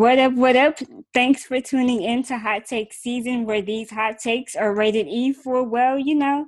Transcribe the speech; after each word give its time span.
What 0.00 0.18
up, 0.18 0.32
what 0.32 0.56
up? 0.56 0.78
Thanks 1.12 1.44
for 1.44 1.60
tuning 1.60 2.00
in 2.02 2.22
to 2.22 2.38
Hot 2.38 2.64
Take 2.64 2.94
Season, 2.94 3.44
where 3.44 3.60
these 3.60 3.90
hot 3.90 4.18
takes 4.18 4.56
are 4.56 4.74
rated 4.74 5.06
E 5.06 5.34
for, 5.34 5.62
well, 5.62 5.98
you 5.98 6.14
know, 6.14 6.46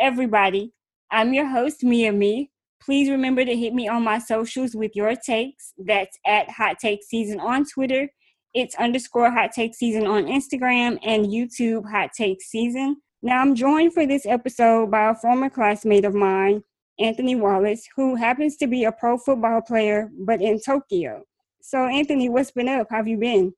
everybody. 0.00 0.72
I'm 1.08 1.32
your 1.32 1.46
host, 1.46 1.84
Mia 1.84 2.10
Me. 2.12 2.50
Please 2.82 3.08
remember 3.08 3.44
to 3.44 3.54
hit 3.54 3.72
me 3.72 3.86
on 3.86 4.02
my 4.02 4.18
socials 4.18 4.74
with 4.74 4.96
your 4.96 5.14
takes. 5.14 5.74
That's 5.78 6.18
at 6.26 6.50
Hot 6.50 6.80
Take 6.80 7.04
Season 7.04 7.38
on 7.38 7.66
Twitter. 7.66 8.08
It's 8.52 8.74
underscore 8.74 9.30
Hot 9.30 9.52
Take 9.52 9.76
Season 9.76 10.04
on 10.04 10.24
Instagram 10.24 10.98
and 11.04 11.26
YouTube 11.26 11.88
Hot 11.88 12.10
Take 12.12 12.42
Season. 12.42 12.96
Now, 13.22 13.40
I'm 13.42 13.54
joined 13.54 13.94
for 13.94 14.08
this 14.08 14.26
episode 14.26 14.90
by 14.90 15.10
a 15.10 15.14
former 15.14 15.50
classmate 15.50 16.04
of 16.04 16.14
mine, 16.14 16.64
Anthony 16.98 17.36
Wallace, 17.36 17.88
who 17.94 18.16
happens 18.16 18.56
to 18.56 18.66
be 18.66 18.82
a 18.82 18.90
pro 18.90 19.18
football 19.18 19.60
player, 19.60 20.10
but 20.18 20.42
in 20.42 20.60
Tokyo. 20.60 21.22
So, 21.68 21.84
Anthony, 21.84 22.30
what's 22.30 22.50
been 22.50 22.66
up? 22.66 22.86
How 22.88 22.96
have 22.96 23.08
you 23.08 23.18
been? 23.18 23.52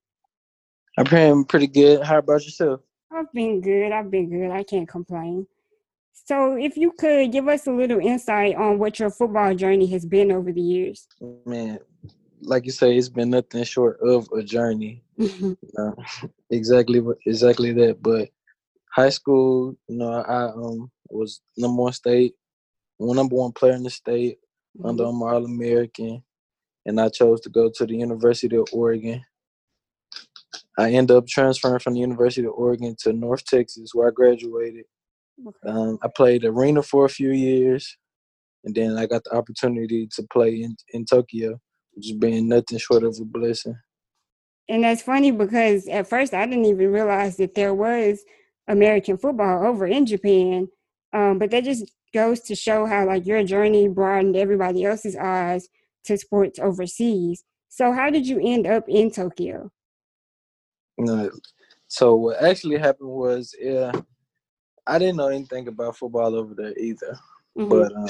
I'm 0.99 1.05
been 1.05 1.45
pretty 1.45 1.69
good. 1.69 2.03
How 2.03 2.19
about 2.19 2.45
yourself? 2.45 2.81
I've 3.13 3.33
been 3.33 3.61
good. 3.61 3.93
I've 3.93 4.11
been 4.11 4.29
good. 4.29 4.51
I 4.51 4.65
can't 4.65 4.89
complain. 4.89 5.47
So, 6.13 6.57
if 6.57 6.77
you 6.77 6.91
could 6.91 7.31
give 7.31 7.47
us 7.47 7.69
a 7.69 7.71
little 7.71 8.01
insight 8.01 8.57
on 8.57 8.81
what 8.81 8.99
your 8.99 9.11
football 9.11 9.55
journey 9.55 9.87
has 9.93 10.05
been 10.05 10.33
over 10.33 10.51
the 10.51 10.61
years. 10.61 11.07
Man, 11.47 11.79
like 12.41 12.65
you 12.67 12.73
say, 12.73 12.97
it's 12.97 13.09
been 13.09 13.31
nothing 13.31 13.63
short 13.63 14.01
of 14.01 14.29
a 14.37 14.43
journey. 14.43 15.05
Mm-hmm. 15.17 15.53
Uh, 15.79 15.93
exactly, 16.51 17.01
exactly 17.27 17.73
that. 17.75 18.03
But 18.03 18.31
high 18.93 19.11
school, 19.11 19.77
you 19.87 19.99
know, 19.99 20.15
I 20.15 20.51
um 20.51 20.91
was 21.09 21.43
number 21.57 21.81
one 21.81 21.93
state, 21.93 22.35
one 22.97 23.17
number 23.17 23.37
one 23.37 23.53
player 23.53 23.75
in 23.75 23.85
the 23.85 23.91
state, 23.91 24.39
under 24.83 25.05
Mm-hmm. 25.05 25.23
All 25.23 25.45
American, 25.45 26.25
and 26.87 27.01
I 27.01 27.09
chose 27.09 27.41
to 27.43 27.51
go 27.51 27.71
to 27.75 27.87
the 27.87 27.97
University 27.97 28.57
of 28.57 28.67
Oregon. 28.73 29.23
I 30.79 30.93
ended 30.93 31.17
up 31.17 31.27
transferring 31.27 31.81
from 31.81 31.95
the 31.95 32.01
University 32.01 32.47
of 32.47 32.55
Oregon 32.55 32.97
to 33.01 33.13
North 33.13 33.45
Texas, 33.45 33.91
where 33.93 34.09
I 34.09 34.13
graduated. 34.13 34.85
Um, 35.67 35.99
I 36.03 36.09
played 36.15 36.45
arena 36.45 36.83
for 36.83 37.05
a 37.05 37.11
few 37.11 37.31
years, 37.31 37.97
and 38.65 38.75
then 38.75 38.97
I 38.97 39.07
got 39.07 39.25
the 39.25 39.35
opportunity 39.35 40.09
to 40.15 40.23
play 40.33 40.63
in, 40.63 40.77
in 40.93 41.05
Tokyo, 41.05 41.59
which 41.93 42.09
has 42.09 42.17
been 42.17 42.49
nothing 42.49 42.79
short 42.79 43.05
of 43.05 43.17
a 43.21 43.25
blessing. 43.25 43.77
And 44.69 44.85
that's 44.85 45.03
funny 45.03 45.33
because 45.33 45.89
at 45.89 46.09
first 46.09 46.33
I 46.33 46.47
didn't 46.47 46.67
even 46.67 46.93
realize 46.93 47.37
that 47.39 47.55
there 47.55 47.75
was 47.75 48.23
American 48.69 49.19
football 49.19 49.67
over 49.67 49.87
in 49.87 50.07
Japan. 50.07 50.69
Um, 51.13 51.39
but 51.39 51.51
that 51.51 51.65
just 51.65 51.91
goes 52.15 52.41
to 52.43 52.55
show 52.55 52.87
how 52.87 53.07
like 53.07 53.27
your 53.27 53.43
journey 53.43 53.89
broadened 53.89 54.37
everybody 54.37 54.85
else's 54.85 55.17
eyes 55.17 55.69
to 56.05 56.17
sports 56.17 56.59
overseas. 56.59 57.45
So 57.69 57.93
how 57.93 58.11
did 58.11 58.27
you 58.27 58.41
end 58.43 58.67
up 58.67 58.89
in 58.89 59.11
Tokyo? 59.11 59.71
No, 60.99 61.31
so 61.89 62.15
what 62.15 62.43
actually 62.43 62.79
happened 62.79 63.11
was, 63.11 63.55
yeah, 63.59 63.93
I 64.87 64.99
didn't 64.99 65.17
know 65.17 65.29
anything 65.29 65.69
about 65.69 65.97
football 65.97 66.35
over 66.35 66.55
there 66.55 66.77
either. 66.79 67.19
Mhm. 67.59 67.69
But 67.69 67.93
um, 67.95 68.09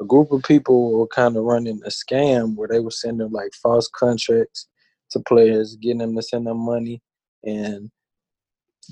a 0.00 0.04
group 0.04 0.32
of 0.32 0.42
people 0.42 0.98
were 0.98 1.06
kind 1.06 1.36
of 1.36 1.44
running 1.44 1.80
a 1.84 1.88
scam 1.88 2.56
where 2.56 2.68
they 2.68 2.80
were 2.80 2.90
sending 2.90 3.30
like 3.30 3.52
false 3.62 3.88
contracts 3.88 4.68
to 5.10 5.20
players, 5.20 5.76
getting 5.76 5.98
them 5.98 6.16
to 6.16 6.22
send 6.22 6.46
them 6.46 6.58
money, 6.58 7.02
and 7.44 7.90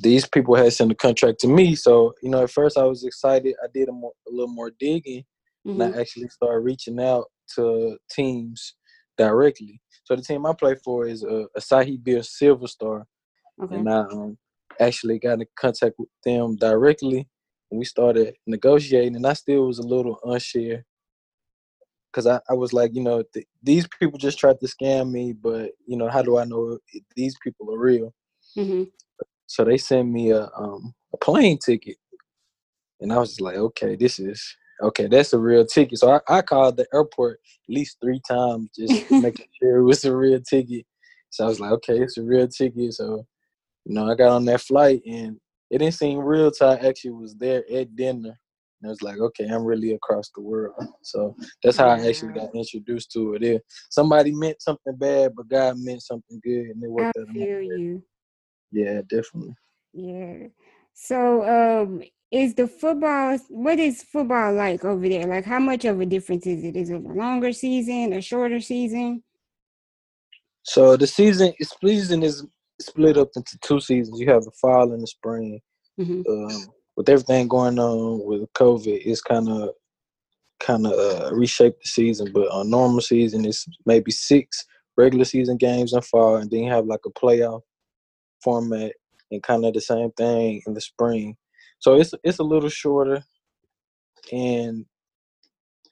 these 0.00 0.26
people 0.26 0.54
had 0.54 0.72
sent 0.72 0.92
a 0.92 0.94
contract 0.94 1.40
to 1.40 1.48
me. 1.48 1.74
So 1.74 2.14
you 2.22 2.30
know, 2.30 2.44
at 2.44 2.50
first 2.50 2.76
I 2.78 2.84
was 2.84 3.04
excited. 3.04 3.54
I 3.62 3.66
did 3.72 3.88
a, 3.88 3.92
more, 3.92 4.12
a 4.28 4.30
little 4.30 4.54
more 4.54 4.70
digging, 4.78 5.24
and 5.64 5.80
Mhm. 5.80 5.94
I 5.94 6.00
actually 6.00 6.28
started 6.28 6.60
reaching 6.60 7.00
out 7.00 7.30
to 7.56 7.98
teams 8.10 8.74
directly. 9.18 9.80
So 10.04 10.16
the 10.16 10.22
team 10.22 10.46
I 10.46 10.54
play 10.54 10.76
for 10.84 11.06
is 11.06 11.24
uh, 11.24 11.44
Asahi 11.58 12.02
Beer 12.02 12.22
Silver 12.22 12.66
Star, 12.66 13.06
Okay. 13.62 13.76
and 13.76 13.88
I 13.90 14.00
um, 14.00 14.38
actually 14.80 15.18
got 15.18 15.40
in 15.40 15.46
contact 15.56 15.96
with 15.98 16.08
them 16.24 16.56
directly, 16.56 17.28
and 17.70 17.78
we 17.78 17.84
started 17.84 18.34
negotiating. 18.46 19.16
And 19.16 19.26
I 19.26 19.34
still 19.34 19.66
was 19.66 19.78
a 19.78 19.82
little 19.86 20.18
unsure 20.24 20.84
because 22.12 22.26
I, 22.26 22.40
I 22.48 22.54
was 22.54 22.72
like, 22.72 22.94
you 22.94 23.02
know, 23.02 23.22
th- 23.34 23.46
these 23.62 23.86
people 24.00 24.18
just 24.18 24.38
tried 24.38 24.60
to 24.60 24.66
scam 24.66 25.10
me, 25.12 25.32
but 25.32 25.72
you 25.86 25.96
know, 25.96 26.08
how 26.08 26.22
do 26.22 26.38
I 26.38 26.44
know 26.44 26.78
if 26.92 27.04
these 27.16 27.36
people 27.42 27.72
are 27.74 27.78
real? 27.78 28.14
Mhm. 28.56 28.90
So 29.46 29.64
they 29.64 29.78
sent 29.78 30.08
me 30.10 30.30
a 30.32 30.48
um, 30.56 30.94
a 31.14 31.18
plane 31.18 31.58
ticket, 31.58 31.96
and 33.00 33.12
I 33.12 33.18
was 33.18 33.30
just 33.30 33.40
like, 33.42 33.56
okay, 33.56 33.96
this 33.96 34.18
is 34.18 34.56
okay. 34.82 35.06
That's 35.08 35.32
a 35.32 35.38
real 35.38 35.66
ticket. 35.66 35.98
So 35.98 36.10
I, 36.28 36.38
I 36.38 36.42
called 36.42 36.76
the 36.76 36.86
airport 36.94 37.40
at 37.68 37.74
least 37.74 37.98
three 38.02 38.20
times 38.28 38.70
just 38.78 38.92
making 39.18 39.46
sure 39.62 39.78
it 39.78 39.84
was 39.84 40.04
a 40.04 40.14
real 40.16 40.40
ticket. 40.48 40.84
So 41.30 41.44
I 41.44 41.48
was 41.48 41.60
like, 41.60 41.72
okay, 41.72 41.98
it's 42.00 42.18
a 42.18 42.22
real 42.22 42.48
ticket. 42.48 42.94
So 42.94 43.26
you 43.84 43.94
know, 43.94 44.10
I 44.10 44.14
got 44.14 44.32
on 44.32 44.44
that 44.46 44.60
flight, 44.60 45.02
and 45.06 45.36
it 45.70 45.78
didn't 45.78 45.94
seem 45.94 46.18
real 46.18 46.50
till 46.50 46.70
I 46.70 46.76
actually 46.76 47.12
was 47.12 47.34
there 47.34 47.64
at 47.72 47.94
dinner. 47.96 48.38
And 48.80 48.88
I 48.88 48.90
was 48.90 49.02
like, 49.02 49.18
okay, 49.18 49.46
I'm 49.48 49.64
really 49.64 49.92
across 49.94 50.30
the 50.34 50.42
world. 50.42 50.74
So 51.02 51.34
that's 51.62 51.76
how 51.76 51.88
I 51.88 52.06
actually 52.06 52.32
got 52.32 52.54
introduced 52.54 53.12
to 53.12 53.34
it. 53.34 53.42
It- 53.42 53.62
Somebody 53.90 54.32
meant 54.32 54.60
something 54.62 54.96
bad, 54.96 55.32
but 55.36 55.48
God 55.48 55.76
meant 55.78 56.02
something 56.02 56.40
good, 56.44 56.66
and 56.66 56.82
it 56.82 56.88
I 56.88 56.90
worked 56.90 57.16
out. 57.16 57.26
in 57.28 57.38
my 57.40 57.46
feel 57.46 57.60
you. 57.62 58.02
Yeah, 58.72 59.00
definitely. 59.08 59.54
Yeah. 59.92 60.48
So 60.94 61.42
um 61.44 62.02
is 62.32 62.54
the 62.54 62.66
football 62.66 63.38
what 63.50 63.78
is 63.78 64.02
football 64.02 64.54
like 64.54 64.84
over 64.84 65.06
there? 65.08 65.26
Like 65.26 65.44
how 65.44 65.58
much 65.58 65.84
of 65.84 66.00
a 66.00 66.06
difference 66.06 66.46
is 66.46 66.64
it? 66.64 66.76
Is 66.76 66.90
it 66.90 66.94
a 66.94 66.98
longer 66.98 67.52
season, 67.52 68.14
a 68.14 68.22
shorter 68.22 68.58
season? 68.58 69.22
So 70.62 70.96
the 70.96 71.06
season, 71.06 71.52
season 71.84 72.22
is 72.22 72.46
split 72.80 73.18
up 73.18 73.30
into 73.36 73.58
two 73.60 73.80
seasons. 73.80 74.18
You 74.18 74.30
have 74.30 74.44
the 74.44 74.52
fall 74.52 74.92
and 74.92 75.02
the 75.02 75.06
spring. 75.06 75.60
Mhm. 76.00 76.24
Um, 76.26 76.72
with 76.96 77.08
everything 77.08 77.48
going 77.48 77.78
on 77.78 78.24
with 78.24 78.50
COVID, 78.54 79.02
it's 79.04 79.20
kind 79.20 79.48
of 79.48 79.70
kind 80.60 80.86
of 80.86 80.92
uh, 80.92 81.34
reshaped 81.34 81.82
the 81.82 81.88
season. 81.88 82.32
But 82.32 82.48
on 82.50 82.70
normal 82.70 83.00
season, 83.00 83.44
it's 83.44 83.66
maybe 83.84 84.10
six 84.10 84.64
regular 84.96 85.24
season 85.24 85.58
games 85.58 85.92
in 85.92 86.00
fall, 86.00 86.36
and 86.36 86.50
then 86.50 86.60
you 86.64 86.70
have 86.70 86.86
like 86.86 87.00
a 87.04 87.10
playoff 87.10 87.60
format, 88.42 88.92
and 89.30 89.42
kind 89.42 89.64
of 89.66 89.74
the 89.74 89.80
same 89.80 90.12
thing 90.12 90.62
in 90.66 90.74
the 90.74 90.80
spring. 90.80 91.36
So 91.82 91.96
it's 91.96 92.14
it's 92.24 92.38
a 92.40 92.44
little 92.44 92.70
shorter, 92.70 93.24
and 94.32 94.86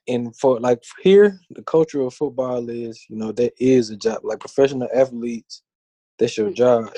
and 0.08 0.36
for 0.36 0.60
like 0.60 0.82
here, 1.02 1.40
the 1.50 1.62
culture 1.64 2.02
of 2.02 2.14
football 2.14 2.70
is 2.70 3.04
you 3.08 3.16
know 3.16 3.32
that 3.32 3.52
is 3.58 3.90
a 3.90 3.96
job. 3.96 4.20
Like 4.24 4.40
professional 4.40 4.88
athletes, 4.94 5.62
that's 6.18 6.38
your 6.38 6.50
Mm. 6.50 6.56
job. 6.56 6.90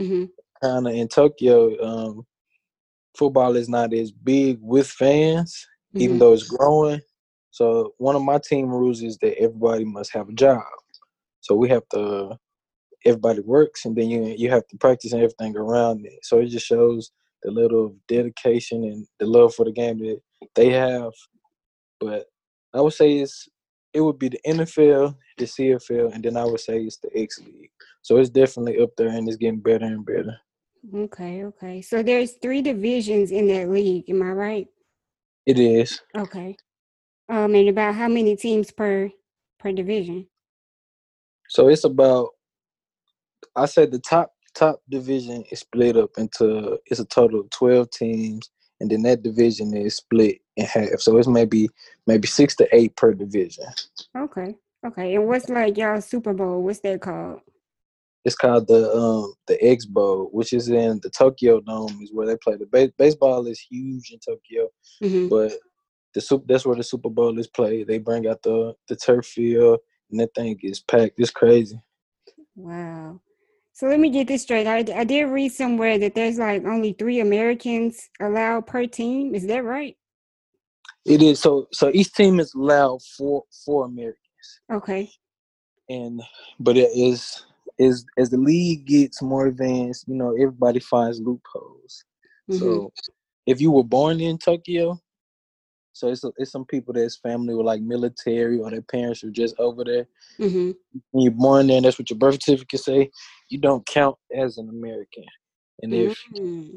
Mhm. 0.00 0.30
Kind 0.62 0.88
of 0.88 0.94
in 0.94 1.08
Tokyo, 1.08 1.82
um, 1.84 2.26
football 3.16 3.56
is 3.56 3.68
not 3.68 3.92
as 3.94 4.12
big 4.12 4.58
with 4.62 4.88
fans, 4.88 5.66
even 5.98 6.16
Mhm. 6.16 6.20
though 6.20 6.32
it's 6.34 6.44
growing. 6.48 7.02
So 7.50 7.94
one 7.98 8.16
of 8.16 8.22
my 8.22 8.38
team 8.38 8.68
rules 8.70 9.02
is 9.02 9.18
that 9.18 9.38
everybody 9.38 9.84
must 9.84 10.12
have 10.12 10.28
a 10.30 10.32
job. 10.34 10.64
So 11.40 11.54
we 11.56 11.68
have 11.70 11.88
to 11.90 12.38
everybody 13.06 13.40
works 13.40 13.86
and 13.86 13.96
then 13.96 14.10
you 14.10 14.24
you 14.38 14.50
have 14.50 14.66
to 14.68 14.76
practice 14.78 15.12
and 15.12 15.22
everything 15.22 15.56
around 15.56 16.06
it. 16.06 16.24
So 16.24 16.38
it 16.40 16.46
just 16.48 16.66
shows 16.66 17.12
the 17.42 17.50
little 17.50 17.94
dedication 18.08 18.84
and 18.84 19.06
the 19.18 19.26
love 19.26 19.54
for 19.54 19.64
the 19.64 19.72
game 19.72 19.98
that 19.98 20.20
they 20.54 20.70
have. 20.70 21.12
But 21.98 22.26
I 22.74 22.80
would 22.80 22.92
say 22.92 23.18
it's 23.18 23.48
it 23.92 24.00
would 24.00 24.18
be 24.18 24.28
the 24.28 24.40
NFL, 24.46 25.16
the 25.36 25.44
CFL, 25.44 26.14
and 26.14 26.22
then 26.22 26.36
I 26.36 26.44
would 26.44 26.60
say 26.60 26.80
it's 26.80 26.98
the 26.98 27.10
X 27.16 27.40
League. 27.40 27.70
So 28.02 28.16
it's 28.18 28.30
definitely 28.30 28.80
up 28.80 28.90
there 28.96 29.08
and 29.08 29.26
it's 29.26 29.36
getting 29.36 29.60
better 29.60 29.84
and 29.84 30.06
better. 30.06 30.36
Okay, 30.94 31.44
okay. 31.44 31.82
So 31.82 32.02
there's 32.02 32.34
three 32.40 32.62
divisions 32.62 33.32
in 33.32 33.48
that 33.48 33.68
league, 33.68 34.08
am 34.08 34.22
I 34.22 34.30
right? 34.30 34.66
It 35.46 35.58
is. 35.58 36.00
Okay. 36.16 36.56
Um, 37.28 37.54
and 37.54 37.68
about 37.68 37.94
how 37.94 38.08
many 38.08 38.36
teams 38.36 38.70
per 38.70 39.10
per 39.58 39.72
division? 39.72 40.26
So 41.48 41.68
it's 41.68 41.84
about 41.84 42.30
I 43.56 43.66
said 43.66 43.90
the 43.90 43.98
top 43.98 44.32
top 44.54 44.82
division 44.88 45.44
is 45.50 45.60
split 45.60 45.96
up 45.96 46.10
into 46.18 46.78
it's 46.86 47.00
a 47.00 47.04
total 47.04 47.40
of 47.40 47.50
twelve 47.50 47.90
teams, 47.90 48.50
and 48.80 48.90
then 48.90 49.02
that 49.02 49.22
division 49.22 49.74
is 49.76 49.96
split 49.96 50.40
in 50.56 50.66
half. 50.66 51.00
So 51.00 51.16
it's 51.18 51.28
maybe 51.28 51.68
maybe 52.06 52.26
six 52.26 52.56
to 52.56 52.68
eight 52.74 52.96
per 52.96 53.14
division. 53.14 53.66
Okay. 54.16 54.54
Okay. 54.86 55.14
And 55.14 55.26
what's 55.26 55.48
like 55.48 55.76
y'all 55.76 56.00
Super 56.00 56.32
Bowl? 56.32 56.62
What's 56.62 56.80
that 56.80 57.00
called? 57.00 57.40
It's 58.24 58.36
called 58.36 58.66
the 58.68 58.92
um 58.92 59.32
the 59.46 59.62
X 59.64 59.86
Bowl, 59.86 60.28
which 60.32 60.52
is 60.52 60.68
in 60.68 61.00
the 61.02 61.10
Tokyo 61.10 61.60
Dome, 61.60 61.98
is 62.02 62.12
where 62.12 62.26
they 62.26 62.36
play. 62.36 62.56
The 62.56 62.66
ba- 62.66 62.92
baseball 62.98 63.46
is 63.46 63.60
huge 63.60 64.10
in 64.10 64.18
Tokyo, 64.18 64.68
Mhm. 65.02 65.30
but 65.30 65.52
the 66.12 66.20
super 66.20 66.44
that's 66.46 66.66
where 66.66 66.76
the 66.76 66.82
Super 66.82 67.08
Bowl 67.08 67.38
is 67.38 67.46
played. 67.46 67.86
They 67.86 67.98
bring 67.98 68.26
out 68.26 68.42
the 68.42 68.74
the 68.88 68.96
turf 68.96 69.26
field, 69.26 69.80
and 70.10 70.20
that 70.20 70.34
thing 70.34 70.58
is 70.62 70.80
packed. 70.80 71.14
It's 71.18 71.30
crazy. 71.30 71.80
Wow. 72.56 73.20
So 73.80 73.86
let 73.86 73.98
me 73.98 74.10
get 74.10 74.28
this 74.28 74.42
straight. 74.42 74.66
I, 74.66 74.84
I 74.94 75.04
did 75.04 75.22
read 75.22 75.52
somewhere 75.52 75.96
that 76.00 76.14
there's 76.14 76.36
like 76.36 76.66
only 76.66 76.92
three 76.92 77.20
Americans 77.20 78.10
allowed 78.20 78.66
per 78.66 78.84
team. 78.84 79.34
Is 79.34 79.46
that 79.46 79.64
right? 79.64 79.96
It 81.06 81.22
is 81.22 81.40
so 81.40 81.66
so 81.72 81.90
each 81.94 82.12
team 82.12 82.40
is 82.40 82.52
allowed 82.52 83.00
four 83.16 83.44
four 83.64 83.86
Americans. 83.86 84.18
Okay. 84.70 85.10
and 85.88 86.20
but 86.58 86.76
it 86.76 86.90
is 86.94 87.46
as 87.80 88.04
as 88.18 88.28
the 88.28 88.36
league 88.36 88.84
gets 88.84 89.22
more 89.22 89.46
advanced, 89.46 90.06
you 90.06 90.14
know, 90.14 90.32
everybody 90.32 90.80
finds 90.80 91.18
loopholes. 91.18 92.04
Mm-hmm. 92.50 92.58
So 92.58 92.92
if 93.46 93.62
you 93.62 93.70
were 93.70 93.82
born 93.82 94.20
in 94.20 94.36
Tokyo, 94.36 95.00
so 95.92 96.08
it's 96.08 96.24
it's 96.38 96.52
some 96.52 96.64
people 96.64 96.94
that's 96.94 97.16
family 97.16 97.54
were 97.54 97.64
like 97.64 97.82
military 97.82 98.58
or 98.58 98.70
their 98.70 98.82
parents 98.82 99.24
are 99.24 99.30
just 99.30 99.54
over 99.58 99.84
there. 99.84 100.06
Mm-hmm. 100.38 100.70
When 101.10 101.22
you're 101.22 101.32
born 101.32 101.66
there, 101.66 101.76
and 101.76 101.84
that's 101.84 101.98
what 101.98 102.10
your 102.10 102.18
birth 102.18 102.34
certificate 102.34 102.80
say. 102.80 103.10
You 103.48 103.58
don't 103.58 103.84
count 103.86 104.16
as 104.34 104.58
an 104.58 104.68
American, 104.68 105.24
and 105.82 105.92
if 105.92 106.18
mm-hmm. 106.36 106.76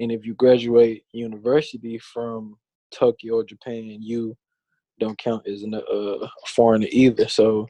and 0.00 0.12
if 0.12 0.26
you 0.26 0.34
graduate 0.34 1.04
university 1.12 1.98
from 1.98 2.56
Tokyo 2.92 3.36
or 3.36 3.44
Japan, 3.44 3.98
you 4.00 4.36
don't 4.98 5.18
count 5.18 5.46
as 5.46 5.62
a 5.62 5.82
uh, 5.86 6.28
foreigner 6.46 6.88
either. 6.90 7.28
So 7.28 7.66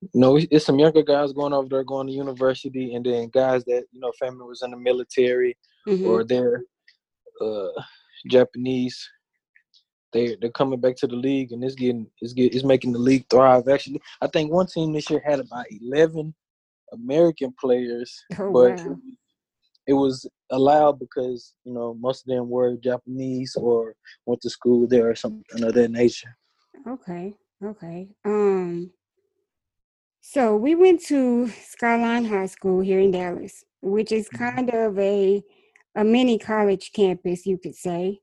you 0.00 0.20
know, 0.20 0.36
it's 0.36 0.66
some 0.66 0.78
younger 0.78 1.02
guys 1.02 1.32
going 1.32 1.52
over 1.52 1.68
there 1.68 1.84
going 1.84 2.06
to 2.08 2.12
university, 2.12 2.94
and 2.94 3.04
then 3.04 3.28
guys 3.28 3.64
that 3.64 3.84
you 3.90 4.00
know 4.00 4.12
family 4.18 4.46
was 4.46 4.62
in 4.62 4.70
the 4.70 4.76
military 4.76 5.56
mm-hmm. 5.86 6.06
or 6.06 6.24
they're 6.24 6.62
uh, 7.40 7.82
Japanese. 8.28 9.08
They 10.14 10.36
they're 10.40 10.50
coming 10.50 10.80
back 10.80 10.96
to 10.98 11.08
the 11.08 11.16
league, 11.16 11.52
and 11.52 11.62
it's 11.62 11.74
getting 11.74 12.06
it's 12.20 12.32
get 12.32 12.54
it's 12.54 12.64
making 12.64 12.92
the 12.92 13.00
league 13.00 13.26
thrive. 13.28 13.68
Actually, 13.68 14.00
I 14.22 14.28
think 14.28 14.50
one 14.50 14.66
team 14.66 14.92
this 14.92 15.10
year 15.10 15.20
had 15.22 15.40
about 15.40 15.66
eleven 15.82 16.34
American 16.92 17.52
players, 17.60 18.24
oh, 18.38 18.52
but 18.52 18.78
wow. 18.78 18.96
it 19.88 19.92
was 19.92 20.26
allowed 20.50 21.00
because 21.00 21.54
you 21.64 21.74
know 21.74 21.94
most 21.94 22.22
of 22.22 22.28
them 22.28 22.48
were 22.48 22.76
Japanese 22.76 23.56
or 23.56 23.96
went 24.24 24.40
to 24.42 24.50
school 24.50 24.86
there 24.86 25.10
or 25.10 25.16
something 25.16 25.64
of 25.64 25.74
that 25.74 25.90
nature. 25.90 26.36
Okay, 26.88 27.34
okay. 27.62 28.08
Um, 28.24 28.92
so 30.20 30.56
we 30.56 30.76
went 30.76 31.02
to 31.06 31.48
Skyline 31.48 32.24
High 32.24 32.46
School 32.46 32.80
here 32.80 33.00
in 33.00 33.10
Dallas, 33.10 33.64
which 33.82 34.12
is 34.12 34.28
mm-hmm. 34.28 34.44
kind 34.44 34.70
of 34.70 34.96
a 34.96 35.42
a 35.96 36.04
mini 36.04 36.38
college 36.38 36.92
campus, 36.92 37.46
you 37.46 37.58
could 37.58 37.74
say, 37.74 38.20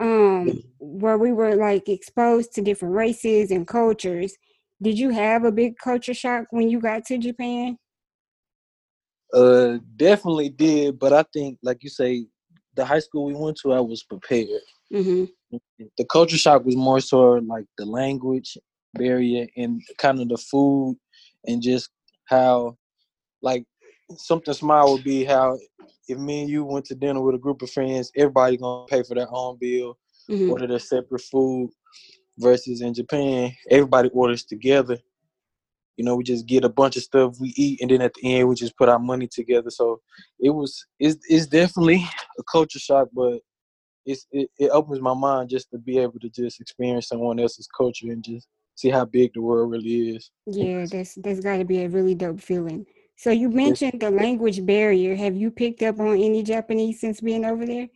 um, 0.00 0.62
where 0.78 1.18
we 1.18 1.32
were 1.32 1.54
like 1.54 1.88
exposed 1.88 2.52
to 2.54 2.62
different 2.62 2.94
races 2.94 3.50
and 3.50 3.66
cultures. 3.66 4.34
Did 4.82 4.98
you 4.98 5.10
have 5.10 5.44
a 5.44 5.52
big 5.52 5.76
culture 5.76 6.14
shock 6.14 6.46
when 6.50 6.70
you 6.70 6.80
got 6.80 7.04
to 7.06 7.18
Japan? 7.18 7.76
Uh, 9.32 9.78
definitely 9.96 10.48
did, 10.48 10.98
but 10.98 11.12
I 11.12 11.24
think, 11.32 11.58
like 11.62 11.82
you 11.82 11.90
say, 11.90 12.26
the 12.74 12.84
high 12.84 12.98
school 12.98 13.26
we 13.26 13.34
went 13.34 13.58
to, 13.62 13.72
I 13.72 13.80
was 13.80 14.02
prepared. 14.02 14.48
Mm-hmm. 14.92 15.58
The 15.98 16.04
culture 16.10 16.38
shock 16.38 16.64
was 16.64 16.76
more 16.76 17.00
so 17.00 17.32
like 17.34 17.66
the 17.76 17.84
language 17.84 18.56
barrier 18.94 19.46
and 19.56 19.82
kind 19.98 20.20
of 20.20 20.28
the 20.28 20.36
food 20.36 20.96
and 21.46 21.62
just 21.62 21.90
how 22.26 22.76
like 23.42 23.64
something 24.16 24.54
small 24.54 24.92
would 24.92 25.04
be 25.04 25.24
how 25.24 25.58
if 26.10 26.18
me 26.18 26.42
and 26.42 26.50
you 26.50 26.64
went 26.64 26.84
to 26.86 26.94
dinner 26.94 27.20
with 27.20 27.34
a 27.34 27.38
group 27.38 27.62
of 27.62 27.70
friends, 27.70 28.10
everybody 28.16 28.56
gonna 28.56 28.86
pay 28.86 29.02
for 29.02 29.14
their 29.14 29.28
own 29.30 29.58
bill, 29.60 29.98
mm-hmm. 30.28 30.50
order 30.50 30.66
their 30.66 30.78
separate 30.78 31.22
food. 31.22 31.70
Versus 32.38 32.80
in 32.80 32.94
Japan, 32.94 33.52
everybody 33.70 34.08
orders 34.14 34.44
together. 34.44 34.96
You 35.98 36.06
know, 36.06 36.16
we 36.16 36.24
just 36.24 36.46
get 36.46 36.64
a 36.64 36.70
bunch 36.70 36.96
of 36.96 37.02
stuff 37.02 37.38
we 37.38 37.52
eat, 37.54 37.82
and 37.82 37.90
then 37.90 38.00
at 38.00 38.14
the 38.14 38.34
end, 38.34 38.48
we 38.48 38.54
just 38.54 38.78
put 38.78 38.88
our 38.88 38.98
money 38.98 39.26
together. 39.26 39.68
So 39.68 40.00
it 40.38 40.48
was, 40.48 40.86
it's, 40.98 41.18
it's 41.28 41.46
definitely 41.46 42.02
a 42.38 42.42
culture 42.50 42.78
shock, 42.78 43.08
but 43.12 43.40
it's 44.06 44.26
it, 44.32 44.48
it 44.58 44.70
opens 44.70 45.00
my 45.02 45.12
mind 45.12 45.50
just 45.50 45.70
to 45.72 45.78
be 45.78 45.98
able 45.98 46.18
to 46.20 46.30
just 46.30 46.62
experience 46.62 47.08
someone 47.08 47.38
else's 47.38 47.68
culture 47.76 48.10
and 48.10 48.24
just 48.24 48.48
see 48.74 48.88
how 48.88 49.04
big 49.04 49.32
the 49.34 49.42
world 49.42 49.70
really 49.70 50.16
is. 50.16 50.30
Yeah, 50.46 50.86
that's 50.90 51.16
that's 51.16 51.40
got 51.40 51.58
to 51.58 51.64
be 51.64 51.82
a 51.82 51.88
really 51.88 52.14
dope 52.14 52.40
feeling. 52.40 52.86
So 53.20 53.30
you 53.30 53.50
mentioned 53.50 54.00
the 54.00 54.10
language 54.10 54.64
barrier. 54.64 55.14
Have 55.14 55.36
you 55.36 55.50
picked 55.50 55.82
up 55.82 56.00
on 56.00 56.14
any 56.14 56.42
Japanese 56.42 57.00
since 57.02 57.20
being 57.20 57.44
over 57.44 57.66
there? 57.66 57.86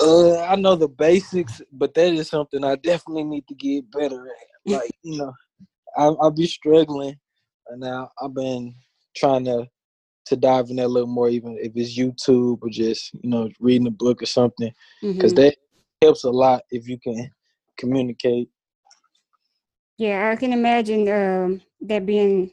Uh, 0.00 0.40
I 0.40 0.56
know 0.56 0.76
the 0.76 0.88
basics, 0.88 1.60
but 1.70 1.92
that 1.92 2.14
is 2.14 2.30
something 2.30 2.64
I 2.64 2.76
definitely 2.76 3.24
need 3.24 3.46
to 3.48 3.54
get 3.54 3.90
better 3.90 4.26
at. 4.26 4.46
Like 4.66 4.90
you 5.02 5.18
know, 5.18 5.32
I, 5.96 6.04
I'll 6.04 6.30
be 6.30 6.46
struggling, 6.46 7.16
and 7.68 7.80
now 7.80 8.10
I've 8.22 8.34
been 8.34 8.74
trying 9.14 9.44
to 9.44 9.66
to 10.26 10.36
dive 10.36 10.70
in 10.70 10.76
that 10.76 10.86
a 10.86 10.88
little 10.88 11.08
more, 11.08 11.28
even 11.28 11.58
if 11.60 11.72
it's 11.74 11.98
YouTube 11.98 12.58
or 12.62 12.70
just 12.70 13.12
you 13.22 13.28
know 13.28 13.50
reading 13.58 13.88
a 13.88 13.90
book 13.90 14.22
or 14.22 14.26
something, 14.26 14.72
because 15.02 15.34
mm-hmm. 15.34 15.42
that 15.42 15.56
helps 16.00 16.24
a 16.24 16.30
lot 16.30 16.62
if 16.70 16.88
you 16.88 16.98
can 16.98 17.30
communicate 17.76 18.48
yeah, 20.00 20.30
I 20.30 20.36
can 20.36 20.54
imagine 20.54 21.06
um, 21.10 21.60
that 21.82 22.06
being 22.06 22.50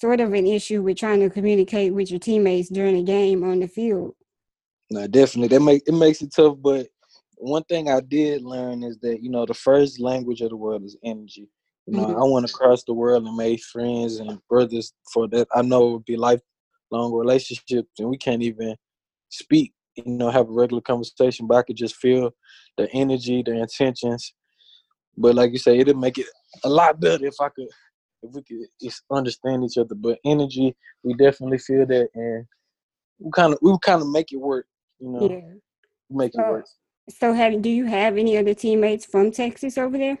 sort 0.00 0.20
of 0.20 0.32
an 0.32 0.46
issue 0.46 0.82
with 0.82 0.96
trying 0.96 1.20
to 1.20 1.30
communicate 1.30 1.94
with 1.94 2.10
your 2.10 2.18
teammates 2.18 2.68
during 2.68 2.96
a 2.96 3.02
game 3.02 3.44
on 3.44 3.60
the 3.60 3.68
field. 3.68 4.14
No, 4.90 5.06
definitely. 5.06 5.56
That 5.56 5.62
make 5.62 5.82
it 5.86 5.94
makes 5.94 6.20
it 6.20 6.34
tough, 6.34 6.56
but 6.60 6.88
one 7.36 7.64
thing 7.64 7.88
I 7.88 8.00
did 8.00 8.42
learn 8.42 8.82
is 8.82 8.98
that 8.98 9.22
you 9.22 9.30
know 9.30 9.46
the 9.46 9.54
first 9.54 10.00
language 10.00 10.40
of 10.40 10.50
the 10.50 10.56
world 10.56 10.84
is 10.84 10.96
energy. 11.04 11.48
You 11.86 11.98
know, 11.98 12.06
mm-hmm. 12.06 12.22
I 12.22 12.24
went 12.24 12.48
across 12.48 12.82
the 12.84 12.94
world 12.94 13.26
and 13.26 13.36
made 13.36 13.60
friends 13.60 14.16
and 14.16 14.38
brothers 14.48 14.92
for 15.12 15.28
that. 15.28 15.46
I 15.54 15.62
know 15.62 15.92
would 15.92 16.04
be 16.04 16.16
lifelong 16.16 17.12
relationships, 17.12 17.88
and 17.98 18.08
we 18.08 18.16
can't 18.16 18.42
even 18.42 18.74
speak. 19.28 19.72
You 19.96 20.04
know, 20.06 20.30
have 20.30 20.48
a 20.48 20.52
regular 20.52 20.82
conversation, 20.82 21.46
but 21.46 21.56
I 21.58 21.62
could 21.62 21.76
just 21.76 21.96
feel 21.96 22.30
the 22.76 22.90
energy, 22.92 23.42
the 23.42 23.52
intentions. 23.52 24.34
But 25.16 25.36
like 25.36 25.52
you 25.52 25.58
say, 25.58 25.78
it'd 25.78 25.96
make 25.96 26.18
it 26.18 26.26
a 26.64 26.68
lot 26.68 27.00
better 27.00 27.26
if 27.26 27.36
I 27.40 27.48
could 27.48 27.68
if 28.24 28.34
we 28.34 28.42
could 28.42 28.66
just 28.82 29.02
understand 29.10 29.64
each 29.64 29.78
other. 29.78 29.94
But 29.94 30.18
energy, 30.24 30.76
we 31.02 31.14
definitely 31.14 31.58
feel 31.58 31.86
that, 31.86 32.08
and 32.14 32.46
we 33.18 33.30
kind 33.32 33.52
of 33.52 33.58
we 33.62 33.76
kind 33.82 34.02
of 34.02 34.08
make 34.08 34.32
it 34.32 34.36
work. 34.36 34.66
You 34.98 35.10
know, 35.10 35.28
yeah. 35.28 35.54
make 36.10 36.32
so, 36.34 36.40
it 36.40 36.50
work. 36.50 36.66
So, 37.10 37.32
have 37.32 37.60
do 37.62 37.70
you 37.70 37.86
have 37.86 38.16
any 38.16 38.36
other 38.36 38.54
teammates 38.54 39.06
from 39.06 39.30
Texas 39.30 39.78
over 39.78 39.98
there? 39.98 40.18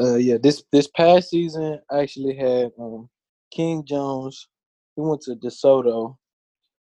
Uh, 0.00 0.16
yeah. 0.16 0.36
This 0.42 0.62
this 0.72 0.88
past 0.88 1.30
season, 1.30 1.78
I 1.90 2.00
actually 2.00 2.36
had 2.36 2.70
um, 2.78 3.08
King 3.52 3.84
Jones. 3.84 4.48
He 4.96 5.02
went 5.02 5.20
to 5.22 5.36
DeSoto. 5.36 6.16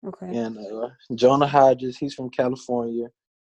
Okay. 0.08 0.36
And 0.38 0.58
uh, 0.58 0.88
Jonah 1.14 1.46
Hodges, 1.46 1.98
he's 1.98 2.14
from 2.14 2.30
California, 2.30 3.08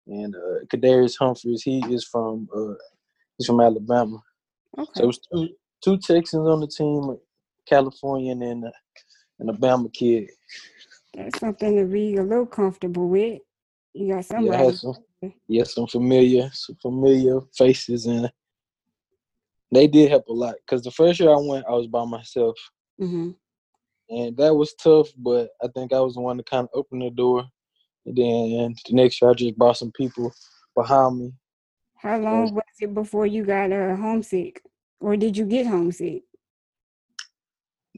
and 0.09 0.35
uh, 0.35 0.65
Kadarius 0.67 1.15
Humphries, 1.17 1.63
he 1.63 1.79
is 1.89 2.05
from 2.05 2.49
uh, 2.55 2.75
He's 3.41 3.47
from 3.47 3.61
Alabama. 3.63 4.23
Okay. 4.79 4.91
So 4.97 5.05
it 5.05 5.07
was 5.07 5.21
two 5.33 5.49
two 5.83 5.99
Texans 5.99 6.49
on 6.49 6.61
the 6.61 6.67
team, 6.67 7.17
California 7.67 8.33
and 8.33 8.65
uh, 8.65 8.71
an 9.39 9.49
Alabama 9.49 9.89
kid. 9.89 10.31
That's 11.15 11.39
something 11.41 11.77
to 11.77 11.85
be 11.85 12.17
a 12.17 12.23
little 12.23 12.47
comfortable 12.47 13.09
with. 13.09 13.41
You 13.95 14.15
got 14.15 14.25
somebody. 14.25 14.65
Yeah, 14.65 14.71
some, 14.71 14.95
yeah, 15.49 15.65
some 15.65 15.87
familiar, 15.87 16.51
some 16.53 16.77
familiar 16.81 17.41
faces, 17.57 18.07
and 18.07 18.31
they 19.73 19.87
did 19.87 20.11
help 20.11 20.29
a 20.29 20.33
lot. 20.33 20.55
Cause 20.69 20.83
the 20.83 20.91
first 20.91 21.19
year 21.19 21.31
I 21.31 21.39
went, 21.39 21.67
I 21.67 21.73
was 21.73 21.89
by 21.89 22.05
myself, 22.05 22.57
mm-hmm. 23.01 23.31
and 24.09 24.37
that 24.37 24.55
was 24.55 24.75
tough. 24.75 25.09
But 25.17 25.51
I 25.63 25.69
think 25.75 25.93
I 25.93 26.01
was 26.01 26.15
the 26.15 26.21
one 26.21 26.37
to 26.37 26.45
kind 26.45 26.65
of 26.65 26.71
open 26.75 27.01
the 27.01 27.11
door. 27.11 27.45
And 28.07 28.17
then 28.17 28.75
the 28.87 28.95
next 28.95 29.21
year, 29.21 29.31
I 29.31 29.35
just 29.35 29.59
brought 29.59 29.77
some 29.77 29.93
people 29.93 30.33
behind 30.75 31.19
me 31.19 31.33
how 32.01 32.17
long 32.17 32.55
was 32.55 32.65
it 32.81 32.95
before 32.95 33.27
you 33.27 33.45
got 33.45 33.71
uh, 33.73 33.95
homesick, 33.95 34.63
or 35.01 35.17
did 35.17 35.37
you 35.37 35.47
get 35.47 35.67
homesick? 35.67 36.23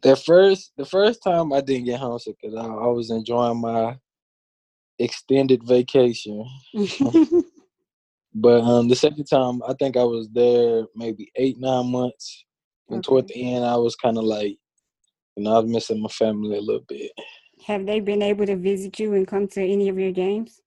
The 0.02 0.16
first, 0.16 0.72
the 0.76 0.84
first 0.84 1.22
time 1.22 1.52
I 1.52 1.60
didn't 1.60 1.84
get 1.84 2.00
homesick 2.00 2.36
because 2.40 2.56
I, 2.56 2.64
I 2.64 2.86
was 2.88 3.10
enjoying 3.10 3.60
my 3.60 3.96
extended 4.98 5.62
vacation. 5.64 6.44
but 8.34 8.62
um, 8.62 8.88
the 8.88 8.96
second 8.96 9.24
time, 9.24 9.62
I 9.68 9.74
think 9.74 9.96
I 9.96 10.04
was 10.04 10.28
there 10.32 10.86
maybe 10.96 11.30
eight, 11.36 11.58
nine 11.58 11.90
months, 11.90 12.44
and 12.88 12.98
okay. 12.98 13.06
toward 13.06 13.28
the 13.28 13.54
end, 13.54 13.64
I 13.64 13.76
was 13.76 13.94
kind 13.96 14.18
of 14.18 14.24
like, 14.24 14.56
you 15.36 15.44
know, 15.44 15.54
I 15.54 15.60
was 15.60 15.70
missing 15.70 16.02
my 16.02 16.08
family 16.08 16.56
a 16.56 16.60
little 16.60 16.84
bit. 16.88 17.12
Have 17.66 17.86
they 17.86 18.00
been 18.00 18.22
able 18.22 18.46
to 18.46 18.56
visit 18.56 18.98
you 18.98 19.14
and 19.14 19.26
come 19.26 19.46
to 19.48 19.62
any 19.62 19.88
of 19.88 19.98
your 19.98 20.10
games? 20.10 20.60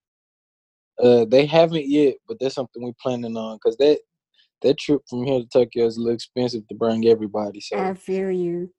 Uh, 1.02 1.26
they 1.26 1.46
haven't 1.46 1.90
yet, 1.90 2.16
but 2.28 2.38
that's 2.40 2.56
something 2.56 2.82
we're 2.82 2.94
planning 3.02 3.36
on 3.36 3.58
because 3.58 3.76
that 3.78 4.00
that 4.66 4.78
trip 4.80 5.02
from 5.10 5.24
here 5.24 5.40
to 5.40 5.46
Tokyo 5.46 5.86
is 5.86 5.98
a 5.98 6.00
little 6.00 6.16
expensive 6.16 6.68
to 6.68 6.76
bring 6.76 7.08
everybody. 7.08 7.62
So 7.62 7.78
I 7.78 7.94
feel 7.94 8.32
you. 8.32 8.70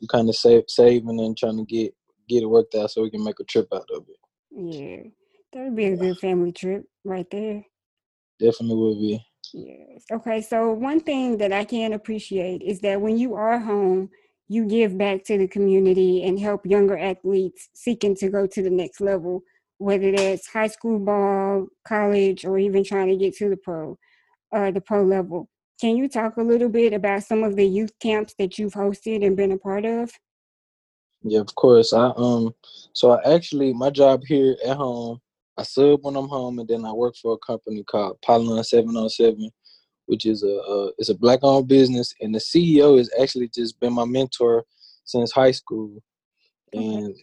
I'm 0.00 0.08
kind 0.08 0.28
of 0.28 0.36
save, 0.36 0.64
saving 0.68 1.20
and 1.20 1.36
trying 1.36 1.56
to 1.56 1.64
get 1.64 1.94
get 2.28 2.42
it 2.42 2.46
worked 2.46 2.74
out 2.74 2.90
so 2.90 3.02
we 3.02 3.10
can 3.10 3.24
make 3.24 3.40
a 3.40 3.44
trip 3.44 3.68
out 3.72 3.88
of 3.94 4.04
it. 4.08 4.18
Yeah, 4.50 5.10
that 5.52 5.64
would 5.64 5.76
be 5.76 5.86
a 5.86 5.96
good 5.96 6.18
family 6.18 6.52
trip 6.52 6.84
right 7.04 7.26
there. 7.30 7.64
Definitely 8.38 8.76
would 8.76 9.00
be. 9.00 9.24
Yes. 9.54 10.04
Okay. 10.12 10.42
So 10.42 10.72
one 10.72 11.00
thing 11.00 11.38
that 11.38 11.52
I 11.52 11.64
can 11.64 11.94
appreciate 11.94 12.62
is 12.62 12.80
that 12.80 13.00
when 13.00 13.16
you 13.16 13.34
are 13.34 13.58
home, 13.58 14.10
you 14.48 14.66
give 14.66 14.98
back 14.98 15.24
to 15.24 15.38
the 15.38 15.48
community 15.48 16.24
and 16.24 16.38
help 16.38 16.66
younger 16.66 16.98
athletes 16.98 17.68
seeking 17.74 18.14
to 18.16 18.28
go 18.28 18.46
to 18.46 18.62
the 18.62 18.70
next 18.70 19.00
level 19.00 19.42
whether 19.78 20.10
that's 20.10 20.48
high 20.48 20.66
school 20.66 20.98
ball, 20.98 21.68
college, 21.86 22.44
or 22.44 22.58
even 22.58 22.84
trying 22.84 23.08
to 23.08 23.16
get 23.16 23.34
to 23.36 23.48
the 23.48 23.56
pro, 23.56 23.96
uh, 24.52 24.70
the 24.70 24.80
pro 24.80 25.02
level. 25.02 25.48
Can 25.80 25.96
you 25.96 26.08
talk 26.08 26.36
a 26.36 26.42
little 26.42 26.68
bit 26.68 26.92
about 26.92 27.22
some 27.22 27.44
of 27.44 27.56
the 27.56 27.66
youth 27.66 27.92
camps 28.00 28.34
that 28.38 28.58
you've 28.58 28.72
hosted 28.72 29.24
and 29.24 29.36
been 29.36 29.52
a 29.52 29.58
part 29.58 29.84
of? 29.84 30.10
Yeah, 31.22 31.40
of 31.40 31.54
course. 31.54 31.92
I 31.92 32.12
um 32.16 32.54
so 32.92 33.12
I 33.12 33.34
actually 33.34 33.72
my 33.72 33.90
job 33.90 34.22
here 34.26 34.56
at 34.64 34.76
home, 34.76 35.20
I 35.56 35.62
sub 35.62 36.00
when 36.02 36.16
I'm 36.16 36.28
home 36.28 36.58
and 36.58 36.68
then 36.68 36.84
I 36.84 36.92
work 36.92 37.14
for 37.20 37.34
a 37.34 37.46
company 37.46 37.84
called 37.84 38.20
Pylon 38.22 38.62
707, 38.62 39.50
which 40.06 40.26
is 40.26 40.42
a, 40.42 40.46
a 40.46 40.92
it's 40.98 41.10
a 41.10 41.14
black 41.14 41.40
owned 41.42 41.68
business 41.68 42.14
and 42.20 42.34
the 42.34 42.38
CEO 42.38 42.98
has 42.98 43.10
actually 43.20 43.50
just 43.54 43.78
been 43.80 43.92
my 43.92 44.04
mentor 44.04 44.64
since 45.04 45.32
high 45.32 45.52
school. 45.52 46.02
And 46.72 47.08
okay. 47.08 47.22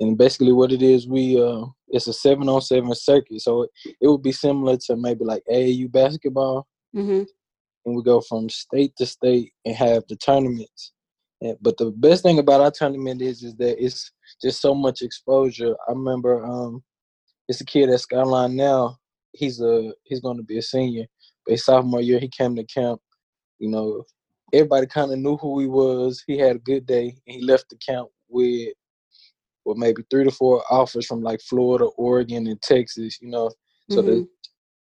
And 0.00 0.18
basically 0.18 0.52
what 0.52 0.72
it 0.72 0.82
is, 0.82 1.06
we 1.06 1.40
uh 1.40 1.64
it's 1.88 2.06
a 2.06 2.12
seven 2.12 2.48
on 2.48 2.60
seven 2.60 2.94
circuit. 2.94 3.40
So 3.40 3.62
it, 3.62 3.70
it 4.00 4.08
would 4.08 4.22
be 4.22 4.32
similar 4.32 4.76
to 4.86 4.96
maybe 4.96 5.24
like 5.24 5.42
AAU 5.50 5.90
basketball. 5.92 6.66
Mm-hmm. 6.94 7.22
And 7.86 7.96
we 7.96 8.02
go 8.02 8.20
from 8.20 8.48
state 8.48 8.96
to 8.96 9.06
state 9.06 9.52
and 9.64 9.76
have 9.76 10.04
the 10.08 10.16
tournaments 10.16 10.92
but 11.60 11.76
the 11.76 11.90
best 11.90 12.22
thing 12.22 12.38
about 12.38 12.60
our 12.60 12.70
tournament 12.70 13.20
is 13.20 13.42
is 13.42 13.54
that 13.56 13.82
it's 13.82 14.10
just 14.42 14.60
so 14.60 14.74
much 14.74 15.02
exposure. 15.02 15.74
I 15.88 15.92
remember 15.92 16.44
um, 16.44 16.82
it's 17.48 17.60
a 17.60 17.64
kid 17.64 17.90
at 17.90 18.00
Skyline 18.00 18.56
now. 18.56 18.98
He's 19.32 19.60
a 19.60 19.92
he's 20.04 20.20
going 20.20 20.36
to 20.38 20.42
be 20.42 20.58
a 20.58 20.62
senior. 20.62 21.04
But 21.44 21.52
his 21.52 21.64
sophomore 21.64 22.00
year, 22.00 22.18
he 22.18 22.28
came 22.28 22.56
to 22.56 22.64
camp. 22.64 23.00
You 23.58 23.70
know, 23.70 24.04
everybody 24.52 24.86
kind 24.86 25.12
of 25.12 25.18
knew 25.18 25.36
who 25.36 25.60
he 25.60 25.66
was. 25.66 26.22
He 26.26 26.38
had 26.38 26.56
a 26.56 26.60
good 26.60 26.86
day, 26.86 27.16
and 27.26 27.36
he 27.36 27.42
left 27.42 27.68
the 27.68 27.76
camp 27.76 28.08
with, 28.28 28.72
well, 29.64 29.76
maybe 29.76 30.02
three 30.10 30.24
to 30.24 30.30
four 30.30 30.62
offers 30.70 31.06
from 31.06 31.22
like 31.22 31.40
Florida, 31.40 31.84
Oregon, 31.96 32.46
and 32.46 32.60
Texas. 32.62 33.18
You 33.20 33.30
know, 33.30 33.50
so 33.90 33.98
mm-hmm. 33.98 34.08
the 34.08 34.28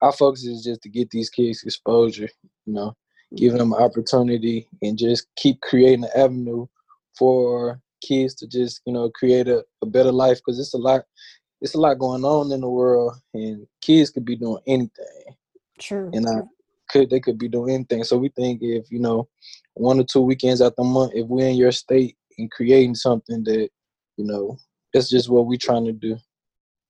our 0.01 0.12
focus 0.12 0.44
is 0.44 0.63
just 0.63 0.82
to 0.82 0.89
get 0.89 1.10
these 1.10 1.30
kids 1.30 1.63
exposure. 1.63 2.30
You 2.65 2.74
know, 2.74 2.96
giving 3.36 3.58
them 3.58 3.74
opportunity 3.74 4.68
and 4.82 4.98
just 4.98 5.27
keep 5.36 5.62
creating 5.62 6.06
an 6.06 6.12
avenue 6.15 6.65
for 7.18 7.80
kids 8.06 8.34
to 8.36 8.48
just 8.48 8.82
you 8.86 8.94
know 8.94 9.10
create 9.12 9.48
a, 9.48 9.63
a 9.82 9.86
better 9.86 10.12
life 10.12 10.38
because 10.38 10.60
it's 10.60 10.74
a 10.74 10.77
lot 10.77 11.03
it's 11.62 11.75
a 11.75 11.80
lot 11.80 12.00
going 12.00 12.25
on 12.25 12.51
in 12.51 12.62
the 12.62 12.70
world 12.70 13.13
and 13.34 13.65
kids 13.82 14.10
could 14.10 14.25
be 14.25 14.36
doing 14.36 14.62
anything 14.68 15.36
true 15.80 16.10
and 16.13 16.27
i 16.27 16.42
could 16.89 17.10
they 17.10 17.20
could 17.20 17.38
be 17.38 17.48
doing 17.48 17.74
anything 17.74 18.03
so 18.03 18.18
we 18.18 18.30
think 18.30 18.62
if 18.62 18.92
you 18.92 19.00
know 19.00 19.27
one 19.75 20.00
or 20.00 20.03
two 20.03 20.22
weekends 20.22 20.62
out 20.62 20.75
the 20.75 20.84
month 20.84 21.12
if 21.15 21.25
we're 21.27 21.48
in 21.48 21.56
your 21.56 21.72
state 21.72 22.18
and 22.38 22.51
creating 22.51 22.94
something 22.94 23.44
that 23.44 23.70
you 24.17 24.25
know 24.25 24.58
that's 24.93 25.10
just 25.10 25.29
what 25.29 25.48
we're 25.48 25.58
trying 25.58 25.86
to 25.86 25.93
do 25.93 26.17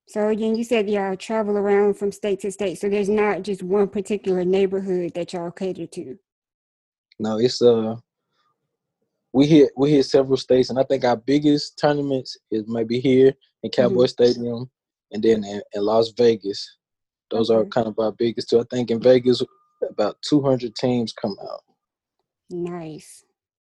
so 0.07 0.27
again, 0.27 0.55
you 0.55 0.63
said 0.63 0.89
y'all 0.89 1.15
travel 1.15 1.57
around 1.57 1.95
from 1.95 2.11
state 2.11 2.41
to 2.41 2.51
state. 2.51 2.79
So 2.79 2.89
there's 2.89 3.09
not 3.09 3.41
just 3.41 3.63
one 3.63 3.87
particular 3.87 4.43
neighborhood 4.43 5.13
that 5.15 5.33
y'all 5.33 5.51
cater 5.51 5.87
to. 5.87 6.17
No, 7.19 7.39
it's 7.39 7.61
uh 7.61 7.95
we 9.31 9.47
hit 9.47 9.71
we 9.77 9.91
hit 9.91 10.05
several 10.05 10.37
states, 10.37 10.69
and 10.69 10.79
I 10.79 10.83
think 10.83 11.03
our 11.05 11.15
biggest 11.15 11.79
tournaments 11.79 12.37
is 12.51 12.65
maybe 12.67 12.99
here 12.99 13.33
in 13.63 13.71
Cowboy 13.71 14.03
mm-hmm. 14.03 14.07
Stadium, 14.07 14.69
and 15.11 15.23
then 15.23 15.43
in, 15.43 15.61
in, 15.73 15.83
Las 15.83 16.11
Vegas. 16.17 16.77
Those 17.31 17.49
okay. 17.49 17.61
are 17.61 17.69
kind 17.69 17.87
of 17.87 17.97
our 17.97 18.11
biggest 18.11 18.49
two. 18.49 18.59
I 18.59 18.63
think 18.69 18.91
in 18.91 19.01
Vegas, 19.01 19.41
about 19.89 20.17
two 20.21 20.41
hundred 20.41 20.75
teams 20.75 21.13
come 21.13 21.35
out. 21.41 21.63
Nice. 22.49 23.23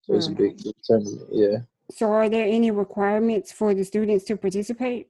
So 0.03 0.15
it's 0.15 0.27
a 0.27 0.33
big, 0.33 0.57
big 0.63 0.75
tournament. 0.85 1.29
Yeah. 1.31 1.59
So, 1.91 2.11
are 2.11 2.29
there 2.29 2.47
any 2.47 2.71
requirements 2.71 3.53
for 3.53 3.75
the 3.75 3.85
students 3.85 4.25
to 4.27 4.37
participate? 4.37 5.09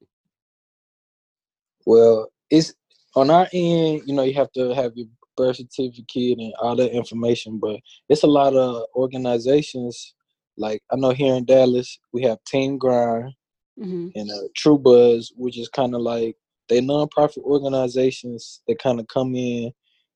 Well, 1.86 2.28
it's 2.50 2.74
on 3.14 3.30
our 3.30 3.48
end. 3.52 4.02
You 4.06 4.14
know, 4.14 4.22
you 4.22 4.34
have 4.34 4.52
to 4.52 4.74
have 4.74 4.92
your 4.96 5.06
birth 5.36 5.56
certificate 5.56 6.38
and 6.38 6.52
all 6.60 6.76
that 6.76 6.92
information. 6.92 7.58
But 7.58 7.80
it's 8.08 8.22
a 8.22 8.28
lot 8.28 8.54
of 8.54 8.84
organizations. 8.94 10.14
Like 10.56 10.82
I 10.90 10.96
know 10.96 11.10
here 11.10 11.34
in 11.34 11.44
Dallas, 11.44 11.98
we 12.12 12.22
have 12.22 12.38
Team 12.46 12.78
Grind 12.78 13.32
mm-hmm. 13.78 14.08
and 14.14 14.30
uh, 14.30 14.48
True 14.56 14.78
Buzz, 14.78 15.32
which 15.36 15.58
is 15.58 15.68
kind 15.68 15.94
of 15.94 16.00
like 16.00 16.36
they 16.68 16.80
nonprofit 16.80 17.42
organizations 17.42 18.62
that 18.68 18.78
kind 18.78 19.00
of 19.00 19.08
come 19.08 19.34
in 19.34 19.72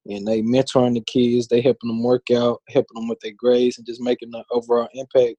and 0.07 0.27
they 0.27 0.41
mentoring 0.43 0.95
the 0.95 1.03
kids. 1.03 1.49
They 1.49 1.61
helping 1.61 1.88
them 1.88 2.03
work 2.03 2.31
out, 2.31 2.62
helping 2.69 2.95
them 2.95 3.09
with 3.09 3.21
their 3.21 3.33
grades, 3.37 3.79
and 3.79 3.87
just 3.87 4.00
making 4.00 4.31
an 4.33 4.45
overall 4.50 4.88
impact 4.95 5.37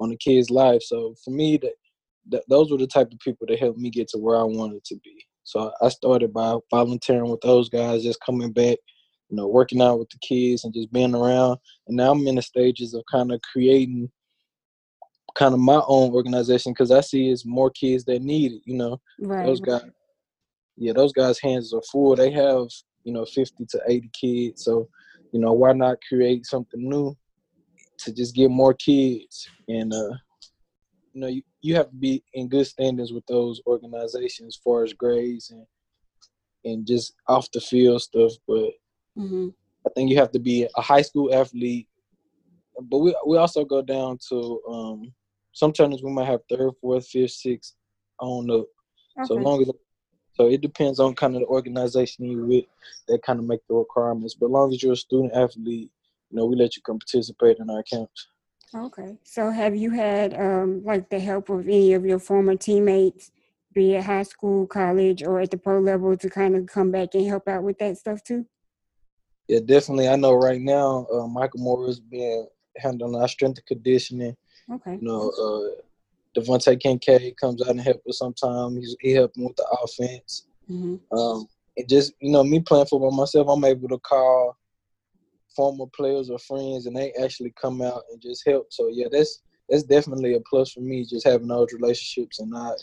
on 0.00 0.10
the 0.10 0.16
kids' 0.16 0.50
life. 0.50 0.82
So 0.82 1.14
for 1.24 1.30
me, 1.30 1.56
that, 1.58 1.74
that 2.30 2.42
those 2.48 2.70
were 2.70 2.78
the 2.78 2.86
type 2.86 3.12
of 3.12 3.18
people 3.20 3.46
that 3.48 3.58
helped 3.58 3.78
me 3.78 3.90
get 3.90 4.08
to 4.08 4.18
where 4.18 4.36
I 4.36 4.44
wanted 4.44 4.84
to 4.84 4.96
be. 5.04 5.24
So 5.44 5.72
I 5.82 5.88
started 5.88 6.32
by 6.32 6.56
volunteering 6.70 7.30
with 7.30 7.40
those 7.40 7.68
guys, 7.68 8.02
just 8.02 8.20
coming 8.24 8.52
back 8.52 8.78
you 9.32 9.36
know, 9.36 9.48
working 9.48 9.80
out 9.80 9.98
with 9.98 10.10
the 10.10 10.18
kids 10.18 10.62
and 10.62 10.74
just 10.74 10.92
being 10.92 11.14
around. 11.14 11.56
And 11.88 11.96
now 11.96 12.12
I'm 12.12 12.26
in 12.26 12.34
the 12.34 12.42
stages 12.42 12.92
of 12.92 13.02
kind 13.10 13.32
of 13.32 13.40
creating 13.50 14.10
kind 15.34 15.54
of 15.54 15.60
my 15.60 15.80
own 15.86 16.12
organization 16.12 16.72
because 16.72 16.90
I 16.90 17.00
see 17.00 17.30
it's 17.30 17.46
more 17.46 17.70
kids 17.70 18.04
that 18.04 18.20
need 18.20 18.52
it. 18.52 18.62
You 18.66 18.76
know, 18.76 19.00
right. 19.20 19.46
those 19.46 19.60
guys, 19.60 19.84
yeah, 20.76 20.92
those 20.92 21.14
guys' 21.14 21.40
hands 21.40 21.72
are 21.72 21.80
full. 21.90 22.14
They 22.14 22.30
have 22.32 22.66
you 23.04 23.14
know 23.14 23.24
50 23.24 23.64
to 23.70 23.80
80 23.88 24.10
kids. 24.12 24.64
So, 24.64 24.86
you 25.32 25.40
know, 25.40 25.52
why 25.54 25.72
not 25.72 25.96
create 26.06 26.44
something 26.44 26.86
new 26.86 27.16
to 27.98 28.12
just 28.12 28.34
get 28.34 28.50
more 28.50 28.74
kids 28.74 29.48
and 29.68 29.92
uh 29.92 30.10
you 31.12 31.20
know 31.20 31.26
you, 31.26 31.42
you 31.60 31.74
have 31.74 31.90
to 31.90 31.96
be 31.96 32.22
in 32.34 32.48
good 32.48 32.66
standings 32.66 33.12
with 33.12 33.24
those 33.26 33.60
organizations 33.66 34.56
as 34.56 34.60
far 34.62 34.82
as 34.82 34.92
grades 34.92 35.50
and 35.50 35.66
and 36.64 36.86
just 36.86 37.14
off 37.28 37.50
the 37.52 37.60
field 37.60 38.00
stuff 38.00 38.32
but 38.46 38.70
Mm-hmm. 39.18 39.48
I 39.86 39.90
think 39.94 40.10
you 40.10 40.16
have 40.18 40.30
to 40.32 40.38
be 40.38 40.68
a 40.76 40.80
high 40.80 41.02
school 41.02 41.34
athlete, 41.34 41.88
but 42.80 42.98
we 42.98 43.14
we 43.26 43.36
also 43.36 43.64
go 43.64 43.82
down 43.82 44.18
to 44.28 44.60
um, 44.68 45.12
some 45.52 45.72
tournaments 45.72 46.04
we 46.04 46.12
might 46.12 46.26
have 46.26 46.40
third, 46.48 46.72
fourth, 46.80 47.06
fifth, 47.06 47.32
sixth 47.32 47.74
on 48.20 48.50
up. 48.50 48.66
Okay. 49.18 49.26
So 49.26 49.34
long 49.34 49.62
as 49.62 49.70
so 50.34 50.48
it 50.48 50.62
depends 50.62 50.98
on 50.98 51.14
kind 51.14 51.34
of 51.34 51.42
the 51.42 51.46
organization 51.46 52.24
you 52.24 52.44
with 52.44 52.64
that 53.08 53.22
kind 53.22 53.38
of 53.38 53.44
make 53.44 53.60
the 53.68 53.74
requirements. 53.74 54.34
But 54.34 54.46
as 54.46 54.52
long 54.52 54.72
as 54.72 54.82
you're 54.82 54.92
a 54.92 54.96
student 54.96 55.34
athlete, 55.34 55.90
you 56.32 56.38
know, 56.38 56.46
we 56.46 56.56
let 56.56 56.76
you 56.76 56.82
come 56.82 56.98
participate 56.98 57.58
in 57.58 57.70
our 57.70 57.82
camps. 57.82 58.28
Okay. 58.74 59.16
So 59.22 59.50
have 59.50 59.76
you 59.76 59.90
had 59.90 60.34
um, 60.34 60.82
like 60.84 61.10
the 61.10 61.20
help 61.20 61.50
of 61.50 61.66
any 61.66 61.92
of 61.92 62.06
your 62.06 62.18
former 62.18 62.56
teammates, 62.56 63.30
be 63.74 63.94
it 63.94 64.04
high 64.04 64.22
school, 64.22 64.66
college, 64.66 65.22
or 65.22 65.40
at 65.40 65.50
the 65.50 65.58
pro 65.58 65.78
level, 65.78 66.16
to 66.16 66.30
kind 66.30 66.56
of 66.56 66.66
come 66.66 66.90
back 66.90 67.14
and 67.14 67.26
help 67.26 67.48
out 67.48 67.62
with 67.62 67.78
that 67.78 67.98
stuff 67.98 68.22
too? 68.24 68.46
yeah, 69.48 69.60
definitely. 69.60 70.08
I 70.08 70.16
know 70.16 70.32
right 70.34 70.60
now, 70.60 71.06
uh, 71.12 71.26
Michael 71.26 71.60
Morris 71.60 72.00
being 72.00 72.46
handling 72.78 73.20
our 73.20 73.28
strength 73.28 73.58
and 73.58 73.66
conditioning. 73.66 74.36
Okay. 74.72 74.94
You 74.94 75.02
know, 75.02 75.30
uh, 75.30 76.40
Devontae 76.40 76.80
Kincaid 76.80 77.36
comes 77.36 77.60
out 77.62 77.68
and 77.68 77.80
helps 77.80 78.06
us 78.08 78.18
sometimes. 78.18 78.76
He's, 78.78 78.96
he 79.00 79.12
helps 79.12 79.36
with 79.36 79.56
the 79.56 79.66
offense. 79.82 80.46
Mm-hmm. 80.70 81.18
Um, 81.18 81.46
and 81.76 81.88
just 81.88 82.14
you 82.20 82.30
know, 82.30 82.44
me 82.44 82.60
playing 82.60 82.86
football 82.86 83.10
myself, 83.10 83.48
I'm 83.50 83.64
able 83.64 83.88
to 83.88 83.98
call 83.98 84.56
former 85.54 85.86
players 85.94 86.30
or 86.30 86.38
friends, 86.38 86.86
and 86.86 86.96
they 86.96 87.12
actually 87.22 87.52
come 87.60 87.82
out 87.82 88.02
and 88.10 88.20
just 88.20 88.46
help. 88.46 88.66
So 88.70 88.88
yeah, 88.88 89.06
that's 89.10 89.42
that's 89.68 89.84
definitely 89.84 90.34
a 90.34 90.40
plus 90.40 90.72
for 90.72 90.80
me, 90.80 91.04
just 91.04 91.26
having 91.26 91.48
those 91.48 91.72
relationships 91.72 92.40
and 92.40 92.50
not 92.50 92.76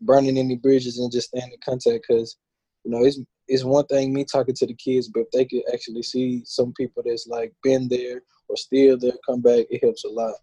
burning 0.00 0.38
any 0.38 0.56
bridges 0.56 0.98
and 0.98 1.10
just 1.10 1.28
staying 1.28 1.52
in 1.52 1.58
contact. 1.64 2.04
Because 2.08 2.36
you 2.84 2.90
know, 2.90 3.04
it's 3.04 3.20
it's 3.46 3.64
one 3.64 3.86
thing 3.86 4.12
me 4.12 4.24
talking 4.24 4.54
to 4.54 4.66
the 4.66 4.74
kids, 4.74 5.08
but 5.08 5.20
if 5.20 5.30
they 5.30 5.44
could 5.44 5.62
actually 5.72 6.02
see 6.02 6.42
some 6.44 6.72
people 6.74 7.02
that's 7.04 7.26
like 7.26 7.52
been 7.62 7.88
there 7.88 8.22
or 8.48 8.56
still 8.56 8.98
there 8.98 9.12
come 9.26 9.40
back, 9.40 9.66
it 9.70 9.82
helps 9.82 10.04
a 10.04 10.08
lot. 10.08 10.34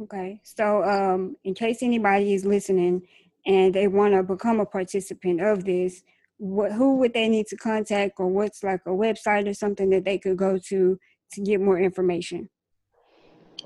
Okay. 0.00 0.40
So 0.44 0.84
um 0.84 1.36
in 1.44 1.54
case 1.54 1.82
anybody 1.82 2.32
is 2.32 2.44
listening 2.44 3.02
and 3.46 3.74
they 3.74 3.88
want 3.88 4.14
to 4.14 4.22
become 4.22 4.60
a 4.60 4.66
participant 4.66 5.40
of 5.40 5.64
this, 5.64 6.02
what 6.38 6.72
who 6.72 6.96
would 6.96 7.12
they 7.12 7.28
need 7.28 7.46
to 7.48 7.56
contact 7.56 8.14
or 8.18 8.28
what's 8.28 8.62
like 8.62 8.80
a 8.86 8.90
website 8.90 9.48
or 9.48 9.54
something 9.54 9.90
that 9.90 10.04
they 10.04 10.18
could 10.18 10.36
go 10.36 10.58
to 10.68 10.98
to 11.32 11.40
get 11.42 11.60
more 11.60 11.78
information? 11.78 12.48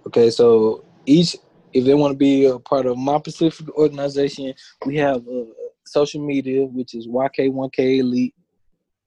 Okay, 0.07 0.31
so 0.31 0.85
each 1.07 1.37
if 1.73 1.85
they 1.85 1.95
want 1.95 2.13
to 2.13 2.19
be 2.19 2.47
a 2.47 2.59
part 2.59 2.87
of 2.87 2.99
my 2.99 3.19
Pacific 3.19 3.69
organization, 3.77 4.53
we 4.85 4.97
have 4.97 5.27
uh, 5.27 5.45
social 5.87 6.25
media, 6.25 6.67
which 6.67 6.95
is 6.95 7.07
YK1K 7.07 7.99
Elite 7.99 8.35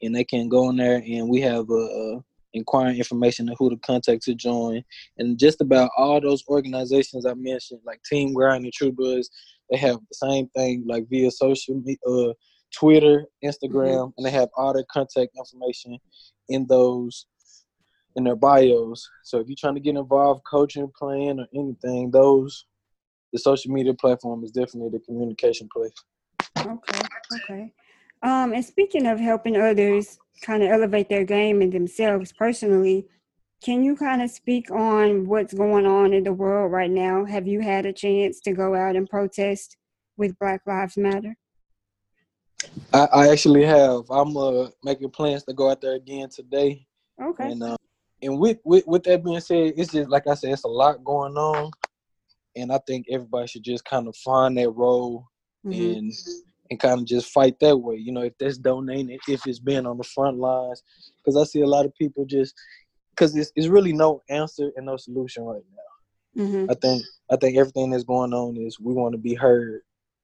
and 0.01 0.15
they 0.15 0.23
can 0.23 0.49
go 0.49 0.69
in 0.69 0.77
there 0.77 1.03
and 1.05 1.29
we 1.29 1.41
have 1.41 1.69
a, 1.69 1.73
a 1.73 2.23
inquiring 2.53 2.97
information 2.97 3.49
of 3.49 3.57
who 3.59 3.69
to 3.69 3.77
contact 3.77 4.23
to 4.23 4.33
join. 4.33 4.83
And 5.17 5.37
just 5.37 5.61
about 5.61 5.91
all 5.97 6.21
those 6.21 6.43
organizations 6.47 7.25
I 7.25 7.33
mentioned, 7.33 7.81
like 7.85 8.01
Team 8.03 8.33
Grind 8.33 8.63
and 8.63 8.73
True 8.73 8.91
Buzz, 8.91 9.29
they 9.69 9.77
have 9.77 9.97
the 9.97 10.29
same 10.29 10.47
thing 10.49 10.83
like 10.87 11.07
via 11.09 11.29
social 11.31 11.75
media, 11.75 11.97
uh, 12.07 12.33
Twitter, 12.73 13.25
Instagram, 13.43 13.95
mm-hmm. 13.95 14.11
and 14.17 14.25
they 14.25 14.31
have 14.31 14.49
all 14.57 14.73
their 14.73 14.85
contact 14.91 15.35
information 15.37 15.97
in 16.49 16.65
those 16.67 17.25
in 18.15 18.23
their 18.23 18.35
bios. 18.35 19.09
So 19.23 19.39
if 19.39 19.47
you're 19.47 19.57
trying 19.59 19.75
to 19.75 19.81
get 19.81 19.95
involved, 19.95 20.43
coaching, 20.49 20.91
playing, 20.97 21.39
or 21.39 21.47
anything, 21.53 22.11
those 22.11 22.65
the 23.33 23.39
social 23.39 23.71
media 23.71 23.93
platform 23.93 24.43
is 24.43 24.51
definitely 24.51 24.97
the 24.97 25.03
communication 25.03 25.67
place. 25.73 25.91
Okay, 26.57 26.99
okay. 27.33 27.73
Um, 28.23 28.53
and 28.53 28.63
speaking 28.63 29.05
of 29.07 29.19
helping 29.19 29.57
others 29.57 30.17
kind 30.41 30.63
of 30.63 30.69
elevate 30.69 31.09
their 31.09 31.25
game 31.25 31.61
and 31.61 31.71
themselves 31.71 32.31
personally, 32.31 33.07
can 33.63 33.83
you 33.83 33.95
kind 33.95 34.21
of 34.21 34.29
speak 34.29 34.71
on 34.71 35.27
what's 35.27 35.53
going 35.53 35.85
on 35.85 36.13
in 36.13 36.23
the 36.23 36.33
world 36.33 36.71
right 36.71 36.89
now? 36.89 37.25
Have 37.25 37.47
you 37.47 37.59
had 37.61 37.85
a 37.85 37.93
chance 37.93 38.39
to 38.41 38.53
go 38.53 38.75
out 38.75 38.95
and 38.95 39.09
protest 39.09 39.75
with 40.17 40.37
Black 40.39 40.61
Lives 40.65 40.97
Matter? 40.97 41.35
I, 42.93 43.07
I 43.13 43.29
actually 43.29 43.65
have. 43.65 44.09
I'm 44.09 44.35
uh, 44.35 44.69
making 44.83 45.09
plans 45.11 45.43
to 45.43 45.53
go 45.53 45.69
out 45.69 45.81
there 45.81 45.95
again 45.95 46.29
today. 46.29 46.85
Okay. 47.21 47.51
And 47.51 47.63
uh, 47.63 47.77
and 48.21 48.39
with, 48.39 48.57
with 48.63 48.85
with 48.87 49.03
that 49.03 49.23
being 49.23 49.39
said, 49.39 49.73
it's 49.77 49.91
just 49.91 50.09
like 50.09 50.27
I 50.27 50.33
said, 50.35 50.51
it's 50.51 50.63
a 50.63 50.67
lot 50.67 51.03
going 51.03 51.35
on, 51.35 51.71
and 52.55 52.71
I 52.71 52.79
think 52.87 53.05
everybody 53.09 53.47
should 53.47 53.63
just 53.63 53.85
kind 53.85 54.07
of 54.07 54.15
find 54.17 54.57
their 54.57 54.69
role 54.69 55.27
mm-hmm. 55.65 55.97
and 55.97 56.13
and 56.69 56.79
kind 56.79 56.99
of 56.99 57.05
just 57.05 57.31
fight 57.31 57.59
that 57.59 57.77
way. 57.77 57.95
You 57.95 58.11
know, 58.11 58.21
if 58.21 58.33
that's 58.39 58.57
donating, 58.57 59.17
if 59.27 59.45
it's 59.45 59.59
being 59.59 59.85
on 59.85 59.97
the 59.97 60.03
front 60.03 60.37
lines, 60.37 60.81
because 61.17 61.39
I 61.39 61.43
see 61.43 61.61
a 61.61 61.67
lot 61.67 61.85
of 61.85 61.95
people 61.95 62.25
just 62.25 62.55
because 63.11 63.35
it's, 63.35 63.51
it's 63.55 63.67
really 63.67 63.93
no 63.93 64.21
answer 64.29 64.71
and 64.75 64.85
no 64.85 64.97
solution 64.97 65.43
right 65.43 65.63
now. 65.71 66.43
Mm-hmm. 66.43 66.71
I 66.71 66.73
think 66.75 67.03
I 67.31 67.35
think 67.37 67.57
everything 67.57 67.91
that's 67.91 68.03
going 68.03 68.33
on 68.33 68.57
is 68.57 68.79
we 68.79 68.93
want 68.93 69.13
to 69.13 69.17
be 69.17 69.35
heard, 69.35 69.81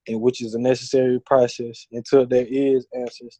and 0.07 0.21
which 0.21 0.41
is 0.41 0.55
a 0.55 0.59
necessary 0.59 1.19
process 1.21 1.85
until 1.91 2.25
there 2.25 2.47
is 2.49 2.87
answers. 2.93 3.39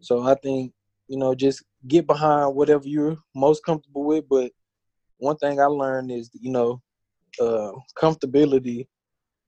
So 0.00 0.22
I 0.22 0.34
think 0.36 0.72
you 1.08 1.18
know 1.18 1.34
just 1.34 1.62
get 1.86 2.06
behind 2.06 2.54
whatever 2.54 2.86
you're 2.86 3.18
most 3.34 3.64
comfortable 3.64 4.04
with. 4.04 4.24
But 4.28 4.52
one 5.18 5.36
thing 5.36 5.60
I 5.60 5.66
learned 5.66 6.10
is 6.10 6.30
you 6.34 6.50
know 6.50 6.80
uh, 7.40 7.72
comfortability, 7.96 8.86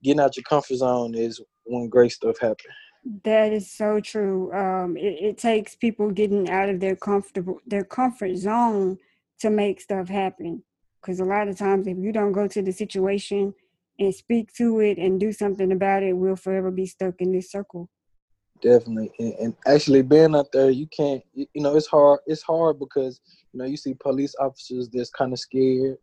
getting 0.02 0.20
out 0.20 0.36
your 0.36 0.44
comfort 0.44 0.76
zone 0.76 1.14
is 1.14 1.40
when 1.64 1.88
great 1.88 2.12
stuff 2.12 2.38
happens. 2.38 2.74
That 3.24 3.52
is 3.52 3.72
so 3.72 3.98
true. 3.98 4.52
Um, 4.52 4.96
it, 4.96 5.18
it 5.20 5.38
takes 5.38 5.74
people 5.74 6.10
getting 6.10 6.48
out 6.50 6.68
of 6.68 6.78
their 6.80 6.96
comfortable 6.96 7.58
their 7.66 7.84
comfort 7.84 8.36
zone 8.36 8.98
to 9.40 9.50
make 9.50 9.80
stuff 9.80 10.08
happen. 10.08 10.62
Because 11.00 11.18
a 11.18 11.24
lot 11.24 11.48
of 11.48 11.58
times, 11.58 11.88
if 11.88 11.98
you 11.98 12.12
don't 12.12 12.32
go 12.32 12.46
to 12.46 12.62
the 12.62 12.70
situation 12.70 13.54
and 14.02 14.14
speak 14.14 14.52
to 14.54 14.80
it 14.80 14.98
and 14.98 15.20
do 15.20 15.32
something 15.32 15.72
about 15.72 16.02
it, 16.02 16.12
we'll 16.12 16.36
forever 16.36 16.70
be 16.70 16.86
stuck 16.86 17.14
in 17.20 17.32
this 17.32 17.50
circle. 17.50 17.88
Definitely, 18.60 19.10
and, 19.18 19.34
and 19.34 19.56
actually 19.66 20.02
being 20.02 20.36
out 20.36 20.52
there, 20.52 20.70
you 20.70 20.86
can't. 20.86 21.22
You, 21.34 21.46
you 21.54 21.62
know, 21.62 21.76
it's 21.76 21.88
hard. 21.88 22.20
It's 22.26 22.42
hard 22.42 22.78
because 22.78 23.20
you 23.52 23.58
know 23.58 23.64
you 23.64 23.76
see 23.76 23.94
police 23.94 24.34
officers 24.38 24.88
that's 24.92 25.10
kind 25.10 25.32
of 25.32 25.38
scared. 25.38 25.96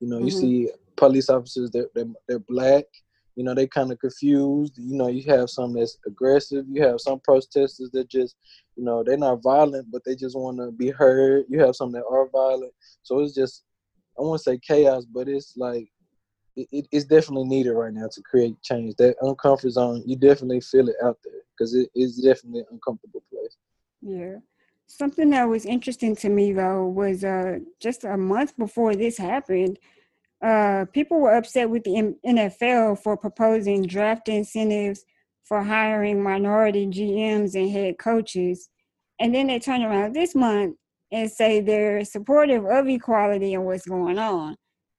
You 0.00 0.08
know, 0.08 0.18
you 0.18 0.26
mm-hmm. 0.26 0.40
see 0.40 0.70
police 0.96 1.28
officers 1.28 1.70
that 1.70 1.90
they're, 1.94 2.06
they're 2.28 2.40
black 2.40 2.84
you 3.36 3.44
know 3.44 3.54
they 3.54 3.66
kind 3.66 3.90
of 3.90 3.98
confused 3.98 4.74
you 4.76 4.96
know 4.96 5.08
you 5.08 5.22
have 5.30 5.48
some 5.48 5.72
that's 5.72 5.98
aggressive 6.06 6.64
you 6.68 6.82
have 6.82 7.00
some 7.00 7.20
protesters 7.20 7.90
that 7.92 8.08
just 8.08 8.36
you 8.76 8.84
know 8.84 9.02
they're 9.02 9.16
not 9.16 9.42
violent 9.42 9.86
but 9.90 10.02
they 10.04 10.14
just 10.14 10.36
want 10.36 10.58
to 10.58 10.70
be 10.72 10.90
heard 10.90 11.44
you 11.48 11.60
have 11.60 11.74
some 11.74 11.92
that 11.92 12.04
are 12.10 12.28
violent 12.28 12.72
so 13.02 13.20
it's 13.20 13.34
just 13.34 13.64
i 14.18 14.22
won't 14.22 14.40
say 14.40 14.58
chaos 14.58 15.04
but 15.04 15.28
it's 15.28 15.54
like 15.56 15.88
it, 16.56 16.86
it's 16.92 17.04
definitely 17.04 17.48
needed 17.48 17.72
right 17.72 17.94
now 17.94 18.08
to 18.10 18.22
create 18.22 18.60
change 18.62 18.94
that 18.96 19.16
uncomfortable 19.22 19.72
zone 19.72 20.02
you 20.06 20.16
definitely 20.16 20.60
feel 20.60 20.88
it 20.88 20.96
out 21.02 21.18
there 21.24 21.40
because 21.56 21.74
it 21.74 21.88
is 21.94 22.16
definitely 22.16 22.60
an 22.60 22.66
uncomfortable 22.72 23.22
place 23.30 23.56
yeah 24.02 24.36
something 24.86 25.30
that 25.30 25.44
was 25.44 25.64
interesting 25.64 26.14
to 26.14 26.28
me 26.28 26.52
though 26.52 26.86
was 26.86 27.24
uh 27.24 27.58
just 27.80 28.04
a 28.04 28.16
month 28.16 28.56
before 28.56 28.94
this 28.94 29.16
happened 29.16 29.78
uh, 30.42 30.84
people 30.92 31.20
were 31.20 31.36
upset 31.36 31.70
with 31.70 31.84
the 31.84 32.14
NFL 32.26 32.98
for 33.00 33.16
proposing 33.16 33.86
draft 33.86 34.28
incentives 34.28 35.04
for 35.44 35.62
hiring 35.62 36.22
minority 36.22 36.86
GMs 36.86 37.54
and 37.54 37.70
head 37.70 37.98
coaches. 37.98 38.68
And 39.20 39.34
then 39.34 39.46
they 39.46 39.60
turn 39.60 39.82
around 39.82 40.14
this 40.14 40.34
month 40.34 40.76
and 41.12 41.30
say 41.30 41.60
they're 41.60 42.04
supportive 42.04 42.64
of 42.64 42.88
equality 42.88 43.54
and 43.54 43.64
what's 43.64 43.86
going 43.86 44.18
on. 44.18 44.56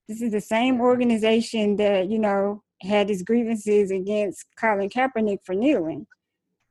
This 0.07 0.21
is 0.21 0.31
the 0.31 0.41
same 0.41 0.81
organization 0.81 1.75
that, 1.77 2.09
you 2.09 2.19
know, 2.19 2.63
had 2.81 3.09
its 3.09 3.23
grievances 3.23 3.91
against 3.91 4.45
Colin 4.59 4.89
Kaepernick 4.89 5.39
for 5.45 5.55
kneeling. 5.55 6.05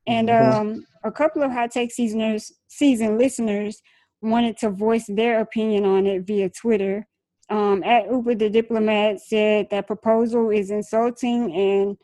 And 0.05 0.29
mm-hmm. 0.29 0.59
um, 0.59 0.85
a 1.03 1.11
couple 1.11 1.43
of 1.43 1.51
hot 1.51 1.71
take 1.71 1.91
seasoners, 1.91 2.51
season 2.67 3.17
listeners 3.17 3.81
wanted 4.21 4.57
to 4.57 4.69
voice 4.69 5.05
their 5.07 5.39
opinion 5.39 5.85
on 5.85 6.05
it 6.05 6.25
via 6.25 6.49
Twitter. 6.49 7.07
Um, 7.49 7.83
at 7.83 8.09
Uber, 8.09 8.35
the 8.35 8.49
diplomat 8.49 9.19
said 9.19 9.67
that 9.71 9.87
proposal 9.87 10.49
is 10.49 10.71
insulting 10.71 11.53
and 11.53 11.97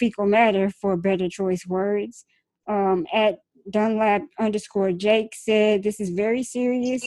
equal 0.00 0.26
matter 0.26 0.70
for 0.80 0.96
better 0.96 1.28
choice 1.28 1.66
words. 1.66 2.24
Um, 2.68 3.06
at 3.12 3.38
Dunlap 3.70 4.22
underscore 4.38 4.92
Jake 4.92 5.34
said 5.34 5.82
this 5.82 6.00
is 6.00 6.10
very 6.10 6.42
serious 6.42 7.02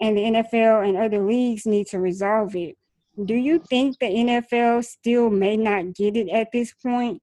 and 0.00 0.16
the 0.16 0.22
NFL 0.22 0.88
and 0.88 0.96
other 0.98 1.24
leagues 1.24 1.64
need 1.64 1.86
to 1.88 2.00
resolve 2.00 2.54
it. 2.56 2.76
Do 3.24 3.34
you 3.34 3.58
think 3.58 3.98
the 3.98 4.06
NFL 4.06 4.84
still 4.84 5.28
may 5.28 5.56
not 5.56 5.94
get 5.94 6.16
it 6.16 6.28
at 6.30 6.48
this 6.52 6.72
point? 6.72 7.20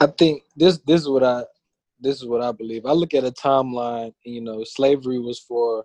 I 0.00 0.06
think 0.06 0.42
this 0.56 0.78
this 0.86 1.02
is 1.02 1.08
what 1.08 1.22
I 1.22 1.44
this 2.00 2.16
is 2.16 2.26
what 2.26 2.42
I 2.42 2.50
believe. 2.50 2.84
I 2.84 2.92
look 2.92 3.14
at 3.14 3.24
a 3.24 3.30
timeline, 3.30 4.12
you 4.24 4.40
know, 4.40 4.64
slavery 4.64 5.20
was 5.20 5.38
for 5.38 5.84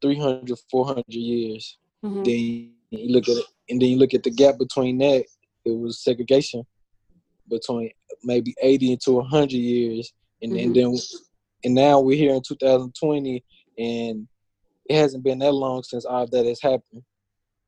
300, 0.00 0.58
400 0.70 1.04
years. 1.08 1.76
Mm-hmm. 2.02 2.22
Then 2.22 2.72
you 2.90 3.12
look 3.12 3.28
at 3.28 3.36
it, 3.36 3.44
and 3.68 3.82
then 3.82 3.90
you 3.90 3.98
look 3.98 4.14
at 4.14 4.22
the 4.22 4.30
gap 4.30 4.56
between 4.58 4.98
that. 4.98 5.24
It 5.66 5.78
was 5.78 6.02
segregation 6.02 6.64
between 7.50 7.90
maybe 8.22 8.54
eighty 8.62 8.96
to 9.04 9.20
hundred 9.20 9.52
years, 9.52 10.12
and, 10.40 10.52
mm-hmm. 10.52 10.66
and 10.66 10.76
then 10.76 10.96
and 11.64 11.74
now 11.74 12.00
we're 12.00 12.16
here 12.16 12.34
in 12.34 12.42
2020, 12.46 13.44
and 13.78 14.28
it 14.88 14.96
hasn't 14.96 15.24
been 15.24 15.40
that 15.40 15.52
long 15.52 15.82
since 15.82 16.04
all 16.04 16.22
of 16.22 16.30
that 16.30 16.46
has 16.46 16.62
happened. 16.62 17.02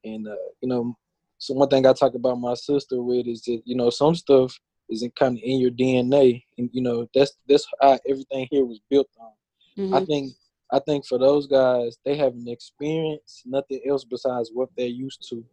And 0.05 0.27
uh, 0.27 0.37
you 0.63 0.69
know, 0.69 0.97
so 1.39 1.55
one 1.55 1.69
thing 1.69 1.87
I 1.87 1.93
talk 1.93 2.15
about 2.15 2.41
my 2.41 2.55
sister 2.55 3.03
with 3.03 3.27
is 3.27 3.43
that 3.43 3.63
you 3.65 3.77
know 3.77 3.91
some 3.91 4.15
stuff 4.15 4.59
is 4.89 5.03
in 5.03 5.11
kind 5.13 5.37
of 5.37 5.43
in 5.43 5.61
your 5.61 5.71
DNA, 5.71 6.43
and 6.59 6.69
you 6.73 6.83
know 6.83 7.07
that's 7.15 7.33
that's 7.49 7.67
how 7.81 7.99
everything 8.09 8.47
here 8.51 8.65
was 8.65 8.81
built 8.91 9.09
on. 9.19 9.33
Mm-hmm. 9.79 9.95
I 9.95 10.05
think 10.05 10.33
I 10.73 10.79
think 10.79 11.07
for 11.07 11.19
those 11.19 11.47
guys, 11.47 11.97
they 12.05 12.17
haven't 12.17 12.49
experienced 12.49 13.43
nothing 13.47 13.81
else 13.89 14.05
besides 14.05 14.51
what 14.53 14.69
they're 14.77 14.87
used 14.87 15.27
to. 15.31 15.45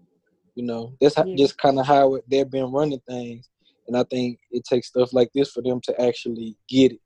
You 0.56 0.64
know, 0.64 0.94
that's 1.00 1.18
yeah. 1.18 1.36
just 1.36 1.58
kind 1.58 1.80
of 1.80 1.86
how 1.86 2.20
they've 2.30 2.50
been 2.50 2.72
running 2.72 3.02
things. 3.08 3.50
And 3.88 3.96
I 3.96 4.04
think 4.04 4.40
it 4.52 4.64
takes 4.66 4.88
stuff 4.88 5.14
like 5.14 5.30
this 5.34 5.52
for 5.52 5.62
them 5.62 5.80
to 5.84 6.02
actually 6.02 6.58
get 6.68 6.94
it, 6.94 7.00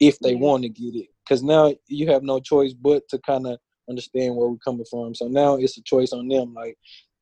if 0.00 0.18
they 0.20 0.32
yeah. 0.32 0.38
want 0.38 0.62
to 0.62 0.68
get 0.68 0.94
it. 0.94 1.08
Because 1.24 1.42
now 1.42 1.74
you 1.88 2.08
have 2.10 2.22
no 2.22 2.40
choice 2.40 2.72
but 2.72 3.02
to 3.10 3.18
kind 3.18 3.46
of 3.46 3.58
understand 3.88 4.36
where 4.36 4.48
we're 4.48 4.56
coming 4.58 4.86
from. 4.90 5.14
So 5.14 5.28
now 5.28 5.56
it's 5.56 5.78
a 5.78 5.82
choice 5.82 6.12
on 6.12 6.28
them. 6.28 6.54
Like 6.54 6.76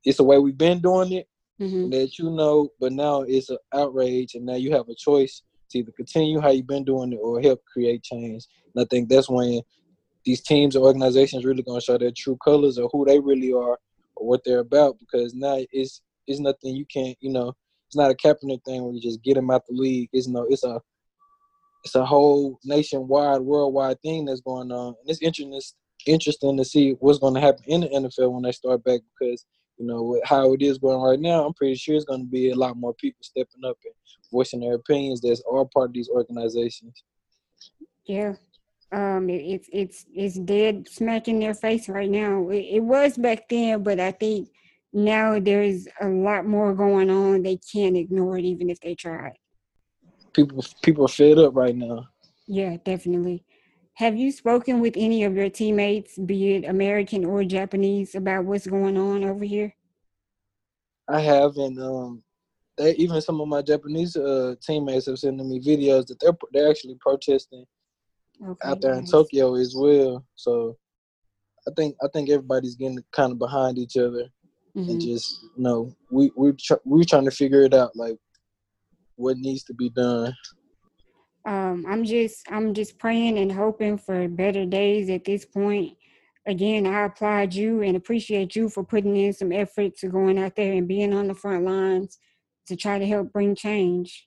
it's 0.05 0.19
the 0.19 0.25
way 0.25 0.39
we've 0.39 0.59
been 0.59 0.81
doing 0.81 1.13
it 1.13 1.29
mm-hmm. 1.61 1.91
that 1.91 2.19
you 2.19 2.31
know, 2.31 2.69
but 2.81 2.93
now 2.93 3.23
it's 3.23 3.51
an 3.51 3.59
outrage, 3.73 4.35
and 4.35 4.47
now 4.47 4.57
you 4.57 4.73
have 4.73 4.89
a 4.89 4.95
choice 4.95 5.43
to 5.71 5.79
either 5.79 5.93
continue 5.93 6.41
how 6.41 6.51
you've 6.51 6.67
been 6.67 6.85
doing 6.85 7.13
it 7.13 7.21
or 7.23 7.41
help 7.41 7.61
create 7.73 8.03
change. 8.03 8.47
And 8.75 8.85
I 8.85 8.87
think 8.91 9.09
that's 9.09 9.29
when 9.29 9.61
these 10.25 10.43
teams 10.43 10.75
and 10.75 10.85
organizations 10.85 11.45
really 11.45 11.63
going 11.63 11.81
to 11.81 11.85
show 11.85 11.99
their 11.99 12.13
true 12.17 12.39
colors 12.43 12.79
or 12.79 12.89
who 12.93 13.05
they 13.05 13.19
really 13.19 13.53
are 13.53 13.79
or 14.17 14.27
what 14.29 14.41
they're 14.45 14.61
about 14.61 14.99
because 14.99 15.35
now 15.35 15.59
it's 15.73 16.01
it's 16.27 16.41
nothing 16.41 16.75
you 16.75 16.87
can't 16.87 17.17
you 17.21 17.31
know 17.31 17.53
it's 17.87 17.97
not 17.97 18.11
a 18.11 18.15
Kaepernick 18.15 18.65
thing 18.65 18.83
where 18.83 18.95
you 18.95 19.01
just 19.01 19.23
get 19.23 19.35
them 19.35 19.51
out 19.51 19.67
the 19.67 19.75
league. 19.75 20.09
It's 20.13 20.27
no 20.27 20.47
it's 20.49 20.65
a 20.65 20.81
it's 21.85 21.95
a 21.95 22.05
whole 22.05 22.59
nationwide, 22.65 23.43
worldwide 23.43 24.01
thing 24.01 24.25
that's 24.25 24.41
going 24.41 24.73
on, 24.73 24.95
and 24.99 25.09
it's 25.09 25.21
interesting 25.21 25.53
interesting 26.07 26.57
to 26.57 26.65
see 26.65 26.93
what's 27.01 27.19
going 27.19 27.35
to 27.35 27.41
happen 27.41 27.65
in 27.67 27.83
the 27.83 27.89
NFL 27.89 28.33
when 28.33 28.43
they 28.43 28.53
start 28.53 28.85
back 28.85 29.01
because 29.19 29.45
you 29.79 29.87
know 29.87 30.21
how 30.25 30.53
it 30.53 30.63
is 30.63 30.79
going 30.79 31.01
right 31.01 31.21
now. 31.21 31.45
I'm 31.45 31.55
pretty 31.55 31.75
sure 31.75 31.97
it's 31.97 32.05
going 32.05 32.21
to 32.21 32.31
be 32.31 32.51
a 32.51 32.55
lot 32.55 32.77
more 32.77 32.95
people 32.95 33.19
stepping 33.23 33.65
up 33.65 33.77
and 33.85 33.95
voicing 34.31 34.61
their 34.61 34.75
opinions 34.75 35.21
That's 35.21 35.41
all 35.41 35.69
part 35.73 35.91
of 35.91 35.95
these 35.95 36.09
organizations. 36.09 37.03
Yeah, 38.07 38.35
um 38.95 39.29
it, 39.29 39.43
it's 39.43 39.69
it's 39.73 40.07
it's 40.15 40.39
dead 40.39 40.89
smack 40.89 41.29
in 41.29 41.41
their 41.41 41.55
face 41.55 41.89
right 41.89 42.11
now 42.11 42.49
it, 42.51 42.65
it, 42.77 42.83
was 42.83 43.17
back 43.17 43.49
then 43.49 43.83
but 43.83 43.99
i 43.99 44.11
think 44.11 44.49
now 44.93 45.39
there's 45.41 45.89
a 46.01 46.07
lot 46.07 46.47
more 46.47 46.75
going 46.75 47.11
on 47.11 47.43
they 47.43 47.57
can't 47.57 47.97
ignore 47.97 48.39
it 48.39 48.45
even 48.45 48.71
if 48.71 48.79
they 48.81 48.95
try 48.95 49.33
people 50.33 50.65
people 50.83 51.05
are 51.05 51.09
fed 51.09 51.39
up 51.39 51.55
right 51.57 51.77
now 51.77 52.07
yeah 52.47 52.77
definitely 52.85 53.45
have 53.95 54.17
you 54.17 54.31
spoken 54.33 54.81
with 54.81 54.95
any 54.97 55.25
of 55.25 55.35
your 55.37 55.49
teammates 55.49 56.19
be 56.19 56.55
it 56.55 56.65
american 56.65 57.25
or 57.25 57.45
japanese 57.45 58.15
about 58.15 58.45
what's 58.45 58.67
going 58.67 58.97
on 58.97 59.25
over 59.25 59.45
here 59.45 59.75
i 61.09 61.21
have 61.21 61.57
and 61.57 61.81
um 61.81 62.23
they, 62.77 62.95
even 62.97 63.21
some 63.21 63.41
of 63.41 63.49
my 63.49 63.63
japanese 63.63 64.17
uh, 64.17 64.55
teammates 64.61 65.07
have 65.07 65.19
sent 65.19 65.37
me 65.37 65.61
videos 65.61 66.07
that 66.07 66.19
they're 66.21 66.37
they're 66.53 66.71
actually 66.71 66.97
protesting 67.01 67.65
okay, 68.43 68.69
out 68.69 68.81
there 68.81 68.95
nice. 68.95 69.05
in 69.05 69.11
Tokyo 69.11 69.55
as 69.55 69.75
well. 69.77 70.25
So 70.35 70.77
I 71.69 71.73
think 71.77 71.97
I 72.03 72.09
think 72.13 72.31
everybody's 72.31 72.77
getting 72.77 73.03
kind 73.13 73.33
of 73.33 73.39
behind 73.39 73.79
each 73.79 73.97
other 73.97 74.25
mm-hmm. 74.77 74.91
and 74.91 75.01
just 75.01 75.43
you 75.57 75.63
know 75.63 75.95
we 76.11 76.31
we 76.37 76.53
tr- 76.53 76.75
we're 76.85 77.05
trying 77.05 77.25
to 77.25 77.31
figure 77.31 77.63
it 77.63 77.75
out 77.75 77.97
like 77.97 78.17
what 79.17 79.39
needs 79.39 79.65
to 79.65 79.75
be 79.75 79.91
done. 79.91 80.35
Um, 81.47 81.85
I'm 81.89 82.05
just 82.05 82.51
I'm 82.51 82.73
just 82.75 82.99
praying 82.99 83.39
and 83.39 83.53
hoping 83.53 83.99
for 83.99 84.29
better 84.29 84.65
days 84.65 85.11
at 85.11 85.25
this 85.25 85.45
point. 85.45 85.97
again, 86.47 86.87
I 86.87 87.05
applaud 87.05 87.55
you 87.55 87.83
and 87.83 87.97
appreciate 87.97 88.55
you 88.57 88.69
for 88.69 88.85
putting 88.85 89.17
in 89.17 89.33
some 89.33 89.53
effort 89.53 89.97
to 89.99 90.09
going 90.09 90.39
out 90.39 90.57
there 90.57 90.73
and 90.75 90.89
being 90.89 91.15
on 91.15 91.29
the 91.29 91.35
front 91.35 91.65
lines 91.65 92.19
to 92.67 92.77
try 92.77 92.99
to 92.99 93.07
help 93.07 93.33
bring 93.33 93.55
change. 93.55 94.27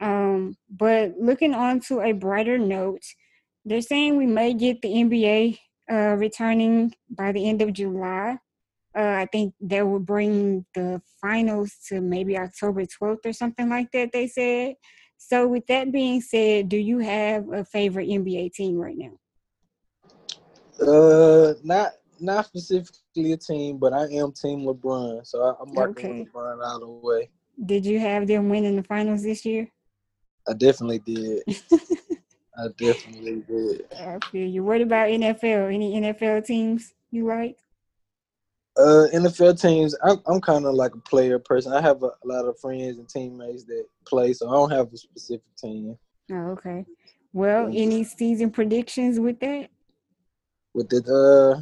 Um, 0.00 0.56
but 0.70 1.14
looking 1.18 1.54
on 1.54 1.80
to 1.80 2.00
a 2.00 2.12
brighter 2.12 2.58
note, 2.58 3.02
they're 3.64 3.82
saying 3.82 4.16
we 4.16 4.26
may 4.26 4.54
get 4.54 4.80
the 4.80 4.88
NBA 4.88 5.58
uh, 5.90 6.16
returning 6.16 6.94
by 7.10 7.32
the 7.32 7.48
end 7.48 7.60
of 7.62 7.72
July. 7.72 8.38
Uh, 8.96 9.02
I 9.02 9.26
think 9.30 9.54
they 9.60 9.82
will 9.82 10.00
bring 10.00 10.64
the 10.74 11.00
finals 11.20 11.74
to 11.88 12.00
maybe 12.00 12.36
October 12.38 12.82
12th 12.82 13.26
or 13.26 13.32
something 13.32 13.68
like 13.68 13.92
that, 13.92 14.10
they 14.12 14.26
said. 14.26 14.74
So, 15.22 15.46
with 15.46 15.66
that 15.66 15.92
being 15.92 16.22
said, 16.22 16.70
do 16.70 16.78
you 16.78 16.98
have 16.98 17.52
a 17.52 17.62
favorite 17.62 18.08
NBA 18.08 18.54
team 18.54 18.78
right 18.78 18.96
now? 18.96 19.12
Uh, 20.84 21.52
not 21.62 21.92
not 22.18 22.46
specifically 22.46 23.32
a 23.32 23.36
team, 23.36 23.76
but 23.76 23.92
I 23.92 24.04
am 24.04 24.32
Team 24.32 24.64
LeBron, 24.64 25.26
so 25.26 25.42
I, 25.42 25.62
am 25.62 25.74
marking 25.74 26.10
okay. 26.10 26.24
LeBron 26.24 26.66
out 26.66 26.76
of 26.76 26.80
the 26.80 26.86
way. 26.86 27.28
Did 27.66 27.84
you 27.84 28.00
have 28.00 28.26
them 28.26 28.48
winning 28.48 28.76
the 28.76 28.82
finals 28.82 29.22
this 29.22 29.44
year? 29.44 29.68
I 30.48 30.54
definitely 30.54 31.00
did. 31.00 31.42
I 32.56 32.68
definitely 32.78 33.44
did. 33.46 33.92
I 33.92 34.18
feel 34.32 34.48
you. 34.48 34.64
What 34.64 34.80
about 34.80 35.10
NFL? 35.10 35.72
Any 35.72 36.00
NFL 36.00 36.46
teams 36.46 36.94
you 37.10 37.26
like? 37.26 37.58
Uh, 38.80 39.08
NFL 39.12 39.60
teams, 39.60 39.94
I'm, 40.02 40.22
I'm 40.26 40.40
kind 40.40 40.64
of 40.64 40.74
like 40.74 40.94
a 40.94 41.00
player 41.00 41.38
person. 41.38 41.72
I 41.72 41.82
have 41.82 42.02
a, 42.02 42.06
a, 42.06 42.24
lot 42.24 42.46
of 42.46 42.58
friends 42.58 42.98
and 42.98 43.08
teammates 43.08 43.64
that 43.64 43.84
play, 44.06 44.32
so 44.32 44.48
I 44.48 44.52
don't 44.52 44.70
have 44.70 44.92
a 44.92 44.96
specific 44.96 45.44
team. 45.58 45.98
Oh, 46.32 46.52
okay. 46.52 46.86
Well, 47.32 47.68
yeah. 47.68 47.82
any 47.82 48.04
season 48.04 48.50
predictions 48.50 49.20
with 49.20 49.38
that? 49.40 49.68
With 50.72 50.92
it, 50.92 51.06
uh, 51.08 51.60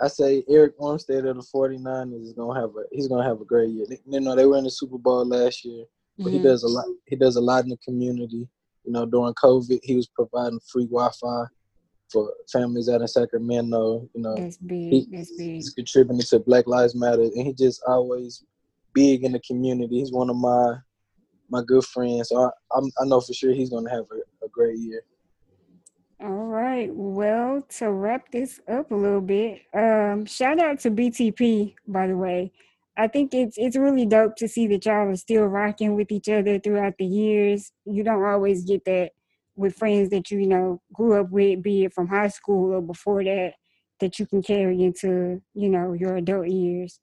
I 0.00 0.08
say 0.08 0.44
Arik 0.48 0.74
Armstead 0.80 1.24
of 1.24 1.36
the 1.36 1.42
49ers 1.42 2.22
is 2.22 2.32
gonna 2.32 2.60
have 2.60 2.70
a 2.70 2.84
he's 2.92 3.08
gonna 3.08 3.26
have 3.26 3.40
a 3.40 3.44
great 3.44 3.70
year. 3.70 3.86
You 4.06 4.20
know, 4.20 4.36
they 4.36 4.46
were 4.46 4.58
in 4.58 4.64
the 4.64 4.70
Super 4.70 4.98
Bowl 4.98 5.24
last 5.24 5.64
year, 5.64 5.84
but 6.18 6.26
mm-hmm. 6.26 6.36
he 6.36 6.42
does 6.42 6.62
a 6.62 6.68
lot. 6.68 6.84
He 7.06 7.16
does 7.16 7.36
a 7.36 7.40
lot 7.40 7.64
in 7.64 7.70
the 7.70 7.76
community. 7.78 8.48
You 8.84 8.92
know, 8.92 9.06
during 9.06 9.34
COVID, 9.34 9.80
he 9.82 9.96
was 9.96 10.06
providing 10.08 10.60
free 10.70 10.86
Wi-Fi 10.86 11.44
for 12.10 12.32
families 12.52 12.88
out 12.88 13.00
in 13.00 13.08
Sacramento. 13.08 14.08
You 14.14 14.22
know, 14.22 14.36
that's 14.36 14.56
big. 14.56 15.10
That's 15.10 15.32
big. 15.36 15.54
He's 15.54 15.70
contributing 15.70 16.20
to 16.20 16.38
Black 16.38 16.66
Lives 16.66 16.94
Matter, 16.94 17.22
and 17.22 17.46
he 17.46 17.52
just 17.52 17.82
always 17.86 18.44
big 18.92 19.24
in 19.24 19.32
the 19.32 19.40
community. 19.40 19.98
He's 19.98 20.12
one 20.12 20.30
of 20.30 20.36
my 20.36 20.76
my 21.50 21.62
good 21.66 21.84
friends, 21.84 22.28
so 22.28 22.42
I 22.42 22.50
I'm, 22.76 22.90
i 23.00 23.04
know 23.04 23.20
for 23.20 23.34
sure 23.34 23.52
he's 23.52 23.70
gonna 23.70 23.90
have 23.90 24.04
a, 24.10 24.44
a 24.44 24.48
great 24.48 24.78
year. 24.78 25.02
All 26.20 26.30
right. 26.30 26.90
Well, 26.94 27.62
to 27.78 27.90
wrap 27.90 28.30
this 28.30 28.60
up 28.68 28.92
a 28.92 28.94
little 28.94 29.20
bit, 29.20 29.62
um, 29.74 30.24
shout 30.24 30.58
out 30.60 30.78
to 30.80 30.90
BTP, 30.90 31.74
by 31.86 32.06
the 32.06 32.16
way. 32.16 32.52
I 32.96 33.08
think 33.08 33.34
it's 33.34 33.58
it's 33.58 33.76
really 33.76 34.06
dope 34.06 34.36
to 34.36 34.48
see 34.48 34.66
that 34.68 34.86
y'all 34.86 35.08
are 35.08 35.16
still 35.16 35.44
rocking 35.46 35.96
with 35.96 36.12
each 36.12 36.28
other 36.28 36.58
throughout 36.58 36.94
the 36.98 37.04
years. 37.04 37.72
You 37.84 38.04
don't 38.04 38.24
always 38.24 38.64
get 38.64 38.84
that 38.84 39.10
with 39.56 39.76
friends 39.76 40.10
that 40.10 40.30
you, 40.30 40.38
you 40.40 40.46
know, 40.46 40.80
grew 40.92 41.20
up 41.20 41.30
with, 41.30 41.62
be 41.62 41.84
it 41.84 41.92
from 41.92 42.08
high 42.08 42.28
school 42.28 42.74
or 42.74 42.82
before 42.82 43.22
that, 43.24 43.54
that 44.00 44.18
you 44.18 44.26
can 44.26 44.42
carry 44.42 44.82
into, 44.82 45.40
you 45.54 45.68
know, 45.68 45.92
your 45.92 46.16
adult 46.16 46.48
years. 46.48 47.00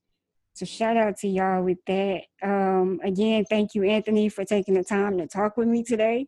So 0.54 0.66
shout 0.66 0.98
out 0.98 1.18
to 1.20 1.28
y'all 1.28 1.64
with 1.64 1.78
that. 1.88 2.24
Um, 2.44 3.00
again, 3.04 3.46
thank 3.50 3.74
you, 3.74 3.84
Anthony, 3.84 4.28
for 4.30 4.44
taking 4.44 4.74
the 4.74 4.84
time 4.84 5.18
to 5.18 5.28
talk 5.28 5.56
with 5.56 5.68
me 5.68 5.84
today. 5.84 6.28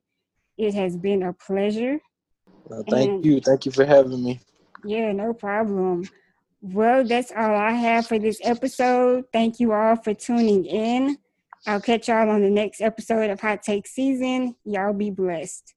It 0.58 0.74
has 0.74 0.96
been 0.96 1.24
a 1.24 1.34
pleasure. 1.34 2.00
Well, 2.66 2.84
thank 2.90 3.10
and, 3.10 3.26
you. 3.26 3.42
Thank 3.42 3.66
you 3.66 3.72
for 3.72 3.86
having 3.86 4.24
me. 4.24 4.40
Yeah, 4.86 5.12
no 5.12 5.34
problem. 5.34 6.08
Well, 6.62 7.04
that's 7.04 7.32
all 7.32 7.56
I 7.56 7.72
have 7.72 8.08
for 8.08 8.18
this 8.18 8.40
episode. 8.42 9.26
Thank 9.34 9.60
you 9.60 9.74
all 9.74 9.98
for 9.98 10.14
tuning 10.14 10.66
in. 10.66 11.18
I'll 11.68 11.82
catch 11.82 12.08
y'all 12.08 12.30
on 12.30 12.42
the 12.42 12.50
next 12.50 12.82
episode 12.82 13.30
of 13.30 13.42
Hot 13.42 13.64
Take 13.64 13.88
Season. 13.88 14.56
Y'all 14.64 14.94
be 14.94 15.10
blessed. 15.10 15.74